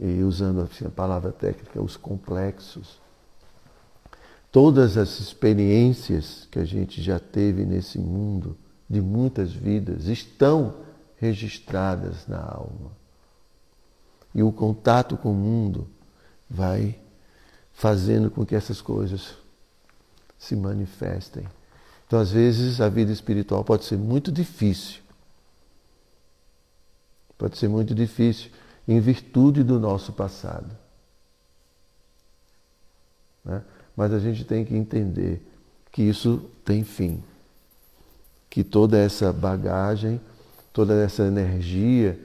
e 0.00 0.22
usando 0.22 0.62
assim, 0.62 0.86
a 0.86 0.90
palavra 0.90 1.30
técnica, 1.30 1.82
os 1.82 1.96
complexos, 1.96 2.98
todas 4.50 4.96
as 4.96 5.20
experiências 5.20 6.48
que 6.50 6.58
a 6.58 6.64
gente 6.64 7.02
já 7.02 7.18
teve 7.18 7.66
nesse 7.66 7.98
mundo, 7.98 8.56
de 8.88 9.00
muitas 9.02 9.52
vidas, 9.52 10.06
estão 10.06 10.74
registradas 11.18 12.26
na 12.26 12.40
alma. 12.40 12.92
E 14.34 14.42
o 14.42 14.50
contato 14.50 15.18
com 15.18 15.32
o 15.32 15.34
mundo 15.34 15.86
vai 16.50 16.98
fazendo 17.72 18.30
com 18.30 18.44
que 18.44 18.56
essas 18.56 18.82
coisas 18.82 19.36
se 20.36 20.56
manifestem. 20.56 21.46
Então, 22.06 22.18
às 22.18 22.32
vezes, 22.32 22.80
a 22.80 22.88
vida 22.88 23.12
espiritual 23.12 23.62
pode 23.62 23.84
ser 23.84 23.96
muito 23.96 24.32
difícil. 24.32 25.00
Pode 27.38 27.56
ser 27.56 27.68
muito 27.68 27.94
difícil 27.94 28.50
em 28.88 28.98
virtude 28.98 29.62
do 29.62 29.78
nosso 29.78 30.12
passado. 30.12 30.68
Né? 33.44 33.62
Mas 33.96 34.12
a 34.12 34.18
gente 34.18 34.44
tem 34.44 34.64
que 34.64 34.74
entender 34.74 35.40
que 35.92 36.02
isso 36.02 36.50
tem 36.64 36.82
fim. 36.82 37.22
Que 38.48 38.64
toda 38.64 38.98
essa 38.98 39.32
bagagem, 39.32 40.20
toda 40.72 40.94
essa 40.94 41.22
energia 41.22 42.18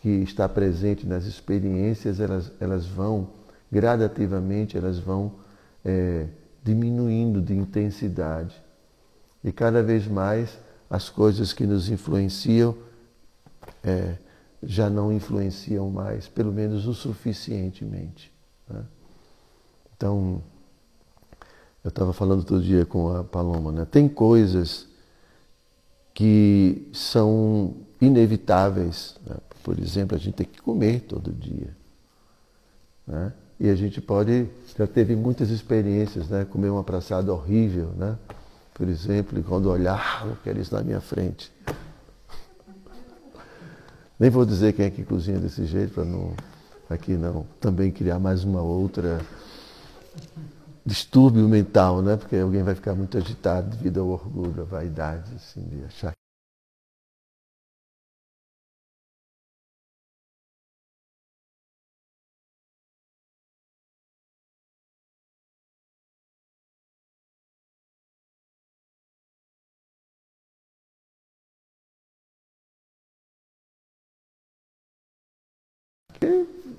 que 0.00 0.08
está 0.08 0.48
presente 0.48 1.06
nas 1.06 1.24
experiências, 1.24 2.20
elas, 2.20 2.50
elas 2.60 2.86
vão 2.86 3.40
gradativamente 3.70 4.76
elas 4.76 4.98
vão 4.98 5.32
é, 5.84 6.26
diminuindo 6.62 7.40
de 7.40 7.54
intensidade. 7.54 8.60
E 9.42 9.52
cada 9.52 9.82
vez 9.82 10.06
mais 10.06 10.58
as 10.88 11.08
coisas 11.08 11.52
que 11.52 11.64
nos 11.64 11.88
influenciam 11.88 12.76
é, 13.82 14.16
já 14.62 14.90
não 14.90 15.12
influenciam 15.12 15.88
mais, 15.88 16.28
pelo 16.28 16.52
menos 16.52 16.86
o 16.86 16.92
suficientemente. 16.92 18.30
Né? 18.68 18.84
Então, 19.96 20.42
eu 21.82 21.88
estava 21.88 22.12
falando 22.12 22.44
todo 22.44 22.62
dia 22.62 22.84
com 22.84 23.14
a 23.14 23.24
Paloma, 23.24 23.72
né? 23.72 23.86
tem 23.90 24.08
coisas 24.08 24.86
que 26.12 26.90
são 26.92 27.76
inevitáveis. 28.00 29.16
Né? 29.24 29.36
Por 29.70 29.78
exemplo, 29.78 30.16
a 30.16 30.18
gente 30.18 30.34
tem 30.34 30.46
que 30.48 30.60
comer 30.60 31.02
todo 31.02 31.30
dia. 31.30 31.68
Né? 33.06 33.32
E 33.60 33.70
a 33.70 33.74
gente 33.76 34.00
pode, 34.00 34.48
já 34.76 34.84
teve 34.84 35.14
muitas 35.14 35.48
experiências, 35.48 36.28
né? 36.28 36.44
Comer 36.44 36.70
uma 36.70 36.82
praçada 36.82 37.32
horrível, 37.32 37.92
né? 37.96 38.18
Por 38.74 38.88
exemplo, 38.88 39.38
e 39.38 39.44
quando 39.44 39.70
olhar, 39.70 40.26
eu 40.26 40.36
quero 40.42 40.60
isso 40.60 40.74
na 40.74 40.82
minha 40.82 41.00
frente. 41.00 41.52
Nem 44.18 44.28
vou 44.28 44.44
dizer 44.44 44.72
quem 44.72 44.86
é 44.86 44.90
que 44.90 45.04
cozinha 45.04 45.38
desse 45.38 45.64
jeito 45.66 45.94
para 45.94 46.04
não 46.04 46.34
aqui 46.88 47.12
não 47.12 47.46
também 47.60 47.92
criar 47.92 48.18
mais 48.18 48.42
uma 48.42 48.60
outra 48.60 49.20
distúrbio 50.84 51.48
mental, 51.48 52.02
né? 52.02 52.16
Porque 52.16 52.34
alguém 52.34 52.64
vai 52.64 52.74
ficar 52.74 52.96
muito 52.96 53.16
agitado 53.16 53.76
devido 53.76 54.00
ao 54.00 54.08
orgulho, 54.08 54.62
à 54.62 54.64
vaidade, 54.64 55.32
assim, 55.36 55.62
de 55.62 55.84
achar 55.84 56.12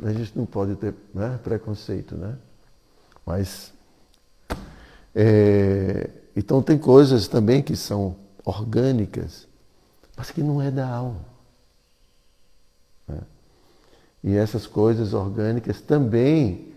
a 0.01 0.11
gente 0.11 0.37
não 0.37 0.45
pode 0.45 0.75
ter 0.75 0.93
né, 1.13 1.39
preconceito, 1.43 2.15
né? 2.15 2.35
Mas 3.25 3.71
é, 5.13 6.09
então 6.35 6.61
tem 6.61 6.77
coisas 6.77 7.27
também 7.27 7.61
que 7.61 7.75
são 7.75 8.15
orgânicas, 8.43 9.47
mas 10.15 10.31
que 10.31 10.41
não 10.41 10.61
é 10.61 10.71
da 10.71 10.87
alma. 10.87 11.31
E 14.23 14.35
essas 14.35 14.67
coisas 14.67 15.13
orgânicas 15.13 15.81
também 15.81 16.71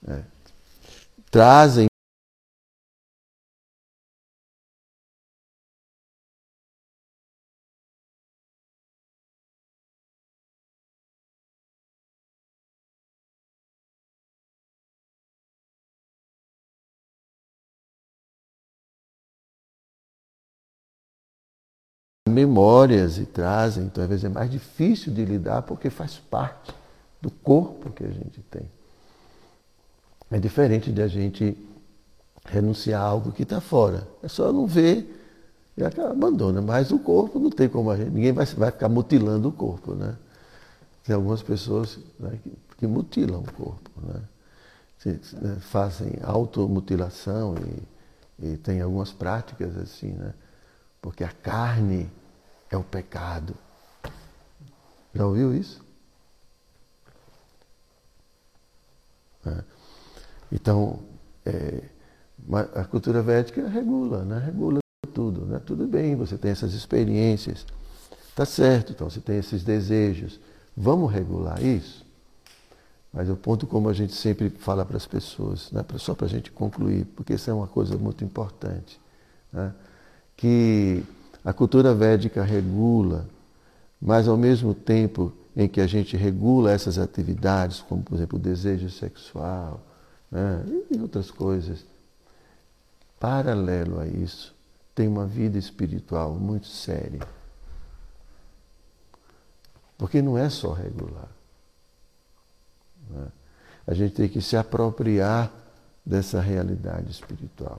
né, 0.00 0.24
trazem 1.30 1.87
memórias 22.38 23.18
e 23.18 23.26
trazem, 23.26 23.84
então 23.84 24.02
às 24.04 24.08
vezes 24.08 24.24
é 24.24 24.28
mais 24.28 24.48
difícil 24.48 25.12
de 25.12 25.24
lidar 25.24 25.62
porque 25.62 25.90
faz 25.90 26.18
parte 26.18 26.72
do 27.20 27.30
corpo 27.30 27.90
que 27.90 28.04
a 28.04 28.10
gente 28.10 28.40
tem. 28.48 28.62
É 30.30 30.38
diferente 30.38 30.92
de 30.92 31.02
a 31.02 31.08
gente 31.08 31.56
renunciar 32.44 33.02
a 33.02 33.04
algo 33.04 33.32
que 33.32 33.42
está 33.42 33.60
fora. 33.60 34.06
É 34.22 34.28
só 34.28 34.52
não 34.52 34.66
ver 34.66 35.16
e 35.76 35.82
abandona. 35.84 36.62
Mas 36.62 36.92
o 36.92 36.98
corpo 36.98 37.40
não 37.40 37.50
tem 37.50 37.68
como 37.68 37.90
a 37.90 37.96
gente. 37.96 38.10
Ninguém 38.10 38.32
vai, 38.32 38.46
vai 38.46 38.70
ficar 38.70 38.88
mutilando 38.88 39.48
o 39.48 39.52
corpo. 39.52 39.94
Né? 39.94 40.14
Tem 41.04 41.16
algumas 41.16 41.42
pessoas 41.42 41.98
né, 42.20 42.38
que, 42.42 42.52
que, 42.78 42.86
mutilam 42.86 43.40
o 43.40 43.52
corpo. 43.52 43.90
Né? 44.02 44.20
Se, 44.98 45.20
né, 45.36 45.56
fazem 45.60 46.12
automutilação 46.22 47.56
e, 48.38 48.52
e 48.52 48.56
tem 48.58 48.80
algumas 48.80 49.10
práticas 49.10 49.76
assim, 49.76 50.12
né? 50.12 50.34
Porque 51.00 51.22
a 51.22 51.30
carne 51.30 52.10
é 52.70 52.76
o 52.76 52.82
pecado. 52.82 53.54
Já 55.14 55.26
ouviu 55.26 55.54
isso? 55.54 55.82
É. 59.46 59.64
Então, 60.52 61.00
é, 61.44 61.82
a 62.74 62.84
cultura 62.84 63.22
védica 63.22 63.66
regula, 63.68 64.24
né? 64.24 64.38
regula 64.38 64.78
tudo. 65.14 65.44
Né? 65.46 65.60
Tudo 65.64 65.86
bem, 65.86 66.14
você 66.14 66.36
tem 66.36 66.50
essas 66.50 66.74
experiências, 66.74 67.66
tá 68.34 68.44
certo, 68.44 68.92
então 68.92 69.08
você 69.08 69.20
tem 69.20 69.38
esses 69.38 69.64
desejos. 69.64 70.38
Vamos 70.76 71.12
regular 71.12 71.62
isso? 71.62 72.06
Mas 73.12 73.28
o 73.28 73.36
ponto 73.36 73.66
como 73.66 73.88
a 73.88 73.92
gente 73.92 74.14
sempre 74.14 74.50
fala 74.50 74.84
para 74.84 74.96
as 74.96 75.06
pessoas, 75.06 75.72
né? 75.72 75.84
só 75.96 76.14
para 76.14 76.26
a 76.26 76.28
gente 76.28 76.52
concluir, 76.52 77.04
porque 77.16 77.34
isso 77.34 77.50
é 77.50 77.52
uma 77.52 77.66
coisa 77.66 77.96
muito 77.96 78.22
importante, 78.22 79.00
né? 79.52 79.74
que 80.36 81.02
a 81.48 81.52
cultura 81.54 81.94
védica 81.94 82.42
regula, 82.42 83.26
mas 83.98 84.28
ao 84.28 84.36
mesmo 84.36 84.74
tempo 84.74 85.32
em 85.56 85.66
que 85.66 85.80
a 85.80 85.86
gente 85.86 86.14
regula 86.14 86.70
essas 86.70 86.98
atividades, 86.98 87.80
como 87.80 88.02
por 88.02 88.16
exemplo 88.16 88.38
o 88.38 88.42
desejo 88.42 88.90
sexual 88.90 89.80
né, 90.30 90.62
e 90.90 91.00
outras 91.00 91.30
coisas, 91.30 91.86
paralelo 93.18 93.98
a 93.98 94.06
isso, 94.06 94.54
tem 94.94 95.08
uma 95.08 95.24
vida 95.24 95.56
espiritual 95.56 96.34
muito 96.34 96.66
séria. 96.66 97.26
Porque 99.96 100.20
não 100.20 100.36
é 100.36 100.50
só 100.50 100.74
regular. 100.74 101.30
Né? 103.08 103.26
A 103.86 103.94
gente 103.94 104.14
tem 104.14 104.28
que 104.28 104.42
se 104.42 104.54
apropriar 104.54 105.50
dessa 106.04 106.42
realidade 106.42 107.10
espiritual. 107.10 107.78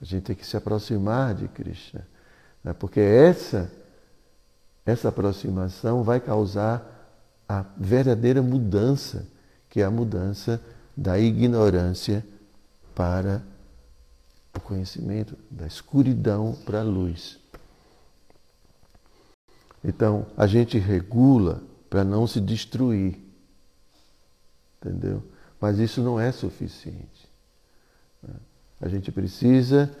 A 0.00 0.04
gente 0.06 0.22
tem 0.22 0.34
que 0.34 0.46
se 0.46 0.56
aproximar 0.56 1.34
de 1.34 1.48
Krishna. 1.48 2.10
Né? 2.62 2.72
Porque 2.72 3.00
essa, 3.00 3.70
essa 4.84 5.08
aproximação 5.08 6.02
vai 6.02 6.20
causar 6.20 6.88
a 7.48 7.64
verdadeira 7.76 8.42
mudança, 8.42 9.26
que 9.68 9.80
é 9.80 9.84
a 9.84 9.90
mudança 9.90 10.60
da 10.96 11.18
ignorância 11.18 12.24
para 12.94 13.42
o 14.54 14.60
conhecimento, 14.60 15.36
da 15.50 15.66
escuridão 15.66 16.56
para 16.64 16.80
a 16.80 16.84
luz. 16.84 17.38
Então, 19.84 20.26
a 20.36 20.46
gente 20.46 20.78
regula 20.78 21.62
para 21.90 22.04
não 22.04 22.26
se 22.26 22.40
destruir. 22.40 23.18
Entendeu? 24.80 25.22
Mas 25.60 25.78
isso 25.78 26.00
não 26.02 26.18
é 26.18 26.30
suficiente. 26.32 27.28
A 28.80 28.88
gente 28.88 29.12
precisa 29.12 29.94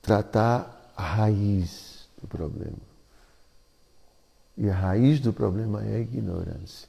tratar 0.00 0.71
a 0.96 1.02
raiz 1.02 2.08
do 2.20 2.28
problema. 2.28 2.78
E 4.56 4.68
a 4.68 4.74
raiz 4.74 5.20
do 5.20 5.32
problema 5.32 5.84
é 5.84 5.96
a 5.96 6.00
ignorância. 6.00 6.88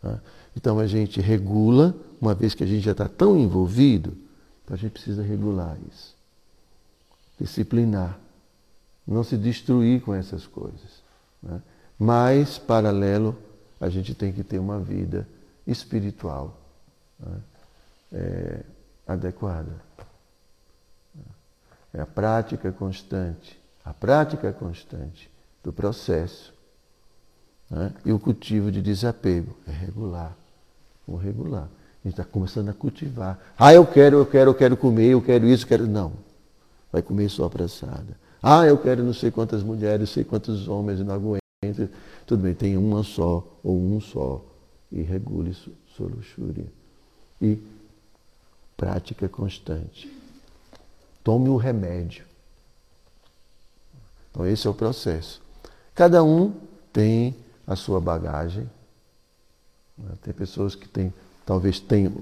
Tá? 0.00 0.20
Então 0.56 0.78
a 0.78 0.86
gente 0.86 1.20
regula, 1.20 1.94
uma 2.20 2.34
vez 2.34 2.54
que 2.54 2.64
a 2.64 2.66
gente 2.66 2.80
já 2.80 2.92
está 2.92 3.08
tão 3.08 3.38
envolvido, 3.38 4.16
a 4.70 4.76
gente 4.76 4.92
precisa 4.92 5.22
regular 5.22 5.76
isso. 5.90 6.14
Disciplinar. 7.38 8.18
Não 9.06 9.22
se 9.22 9.36
destruir 9.36 10.00
com 10.00 10.14
essas 10.14 10.46
coisas. 10.46 11.02
Né? 11.42 11.60
Mas, 11.98 12.58
paralelo, 12.58 13.36
a 13.80 13.88
gente 13.88 14.14
tem 14.14 14.32
que 14.32 14.42
ter 14.42 14.58
uma 14.58 14.80
vida 14.80 15.28
espiritual 15.66 16.58
né? 17.18 17.40
é, 18.12 18.60
adequada. 19.06 19.72
É 21.94 22.00
a 22.00 22.06
prática 22.06 22.72
constante, 22.72 23.56
a 23.84 23.94
prática 23.94 24.52
constante 24.52 25.30
do 25.62 25.72
processo. 25.72 26.52
Né? 27.70 27.92
E 28.04 28.12
o 28.12 28.18
cultivo 28.18 28.72
de 28.72 28.82
desapego 28.82 29.56
é 29.66 29.70
regular. 29.70 30.36
Vou 31.06 31.16
regular. 31.16 31.62
A 31.62 32.08
gente 32.08 32.20
está 32.20 32.24
começando 32.24 32.68
a 32.68 32.72
cultivar. 32.72 33.38
Ah, 33.56 33.72
eu 33.72 33.86
quero, 33.86 34.18
eu 34.18 34.26
quero, 34.26 34.50
eu 34.50 34.54
quero 34.54 34.76
comer, 34.76 35.10
eu 35.10 35.22
quero 35.22 35.46
isso, 35.46 35.64
eu 35.64 35.68
quero. 35.68 35.86
Não. 35.86 36.12
Vai 36.90 37.00
comer 37.00 37.28
só 37.28 37.44
apressada. 37.44 38.18
Ah, 38.42 38.66
eu 38.66 38.76
quero 38.76 39.04
não 39.04 39.14
sei 39.14 39.30
quantas 39.30 39.62
mulheres, 39.62 40.00
não 40.00 40.06
sei 40.06 40.24
quantos 40.24 40.66
homens, 40.66 40.98
não 40.98 41.14
aguento. 41.14 41.88
Tudo 42.26 42.42
bem, 42.42 42.54
tem 42.54 42.76
uma 42.76 43.04
só 43.04 43.46
ou 43.62 43.80
um 43.80 44.00
só. 44.00 44.44
E 44.90 45.00
regule 45.00 45.54
sua 45.96 46.08
luxúria. 46.08 46.66
E 47.40 47.58
prática 48.76 49.28
constante. 49.28 50.23
Tome 51.24 51.48
o 51.48 51.56
remédio. 51.56 52.26
Então, 54.30 54.46
esse 54.46 54.66
é 54.66 54.70
o 54.70 54.74
processo. 54.74 55.40
Cada 55.94 56.22
um 56.22 56.54
tem 56.92 57.34
a 57.66 57.74
sua 57.74 58.00
bagagem. 58.00 58.68
Né? 59.96 60.12
Tem 60.22 60.34
pessoas 60.34 60.74
que 60.74 60.86
têm, 60.86 61.12
talvez 61.46 61.80
tenham, 61.80 62.12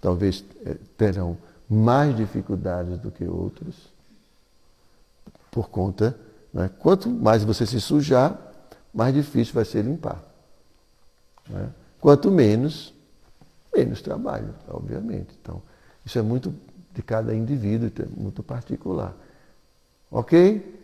talvez 0.00 0.44
eh, 0.66 0.76
terão 0.98 1.38
mais 1.68 2.14
dificuldades 2.14 2.98
do 2.98 3.10
que 3.10 3.24
outros, 3.24 3.74
por 5.50 5.70
conta, 5.70 6.14
né? 6.52 6.68
quanto 6.80 7.08
mais 7.08 7.42
você 7.44 7.64
se 7.66 7.80
sujar, 7.80 8.38
mais 8.92 9.14
difícil 9.14 9.54
vai 9.54 9.64
ser 9.64 9.82
limpar. 9.82 10.22
Né? 11.48 11.70
Quanto 12.00 12.30
menos, 12.30 12.92
menos 13.74 14.02
trabalho, 14.02 14.54
obviamente. 14.68 15.28
Então, 15.40 15.62
isso 16.04 16.18
é 16.18 16.22
muito 16.22 16.52
de 16.94 17.02
cada 17.02 17.34
indivíduo, 17.34 17.90
muito 18.16 18.42
particular. 18.42 19.14
Ok? 20.10 20.80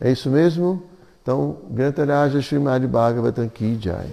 É 0.00 0.10
isso 0.10 0.30
mesmo? 0.30 0.84
Então, 1.20 1.58
Grantaraja 1.70 2.38
Srimad 2.38 2.86
Bhagavatam 2.86 3.48
Ki 3.48 3.76
Jai. 3.80 4.08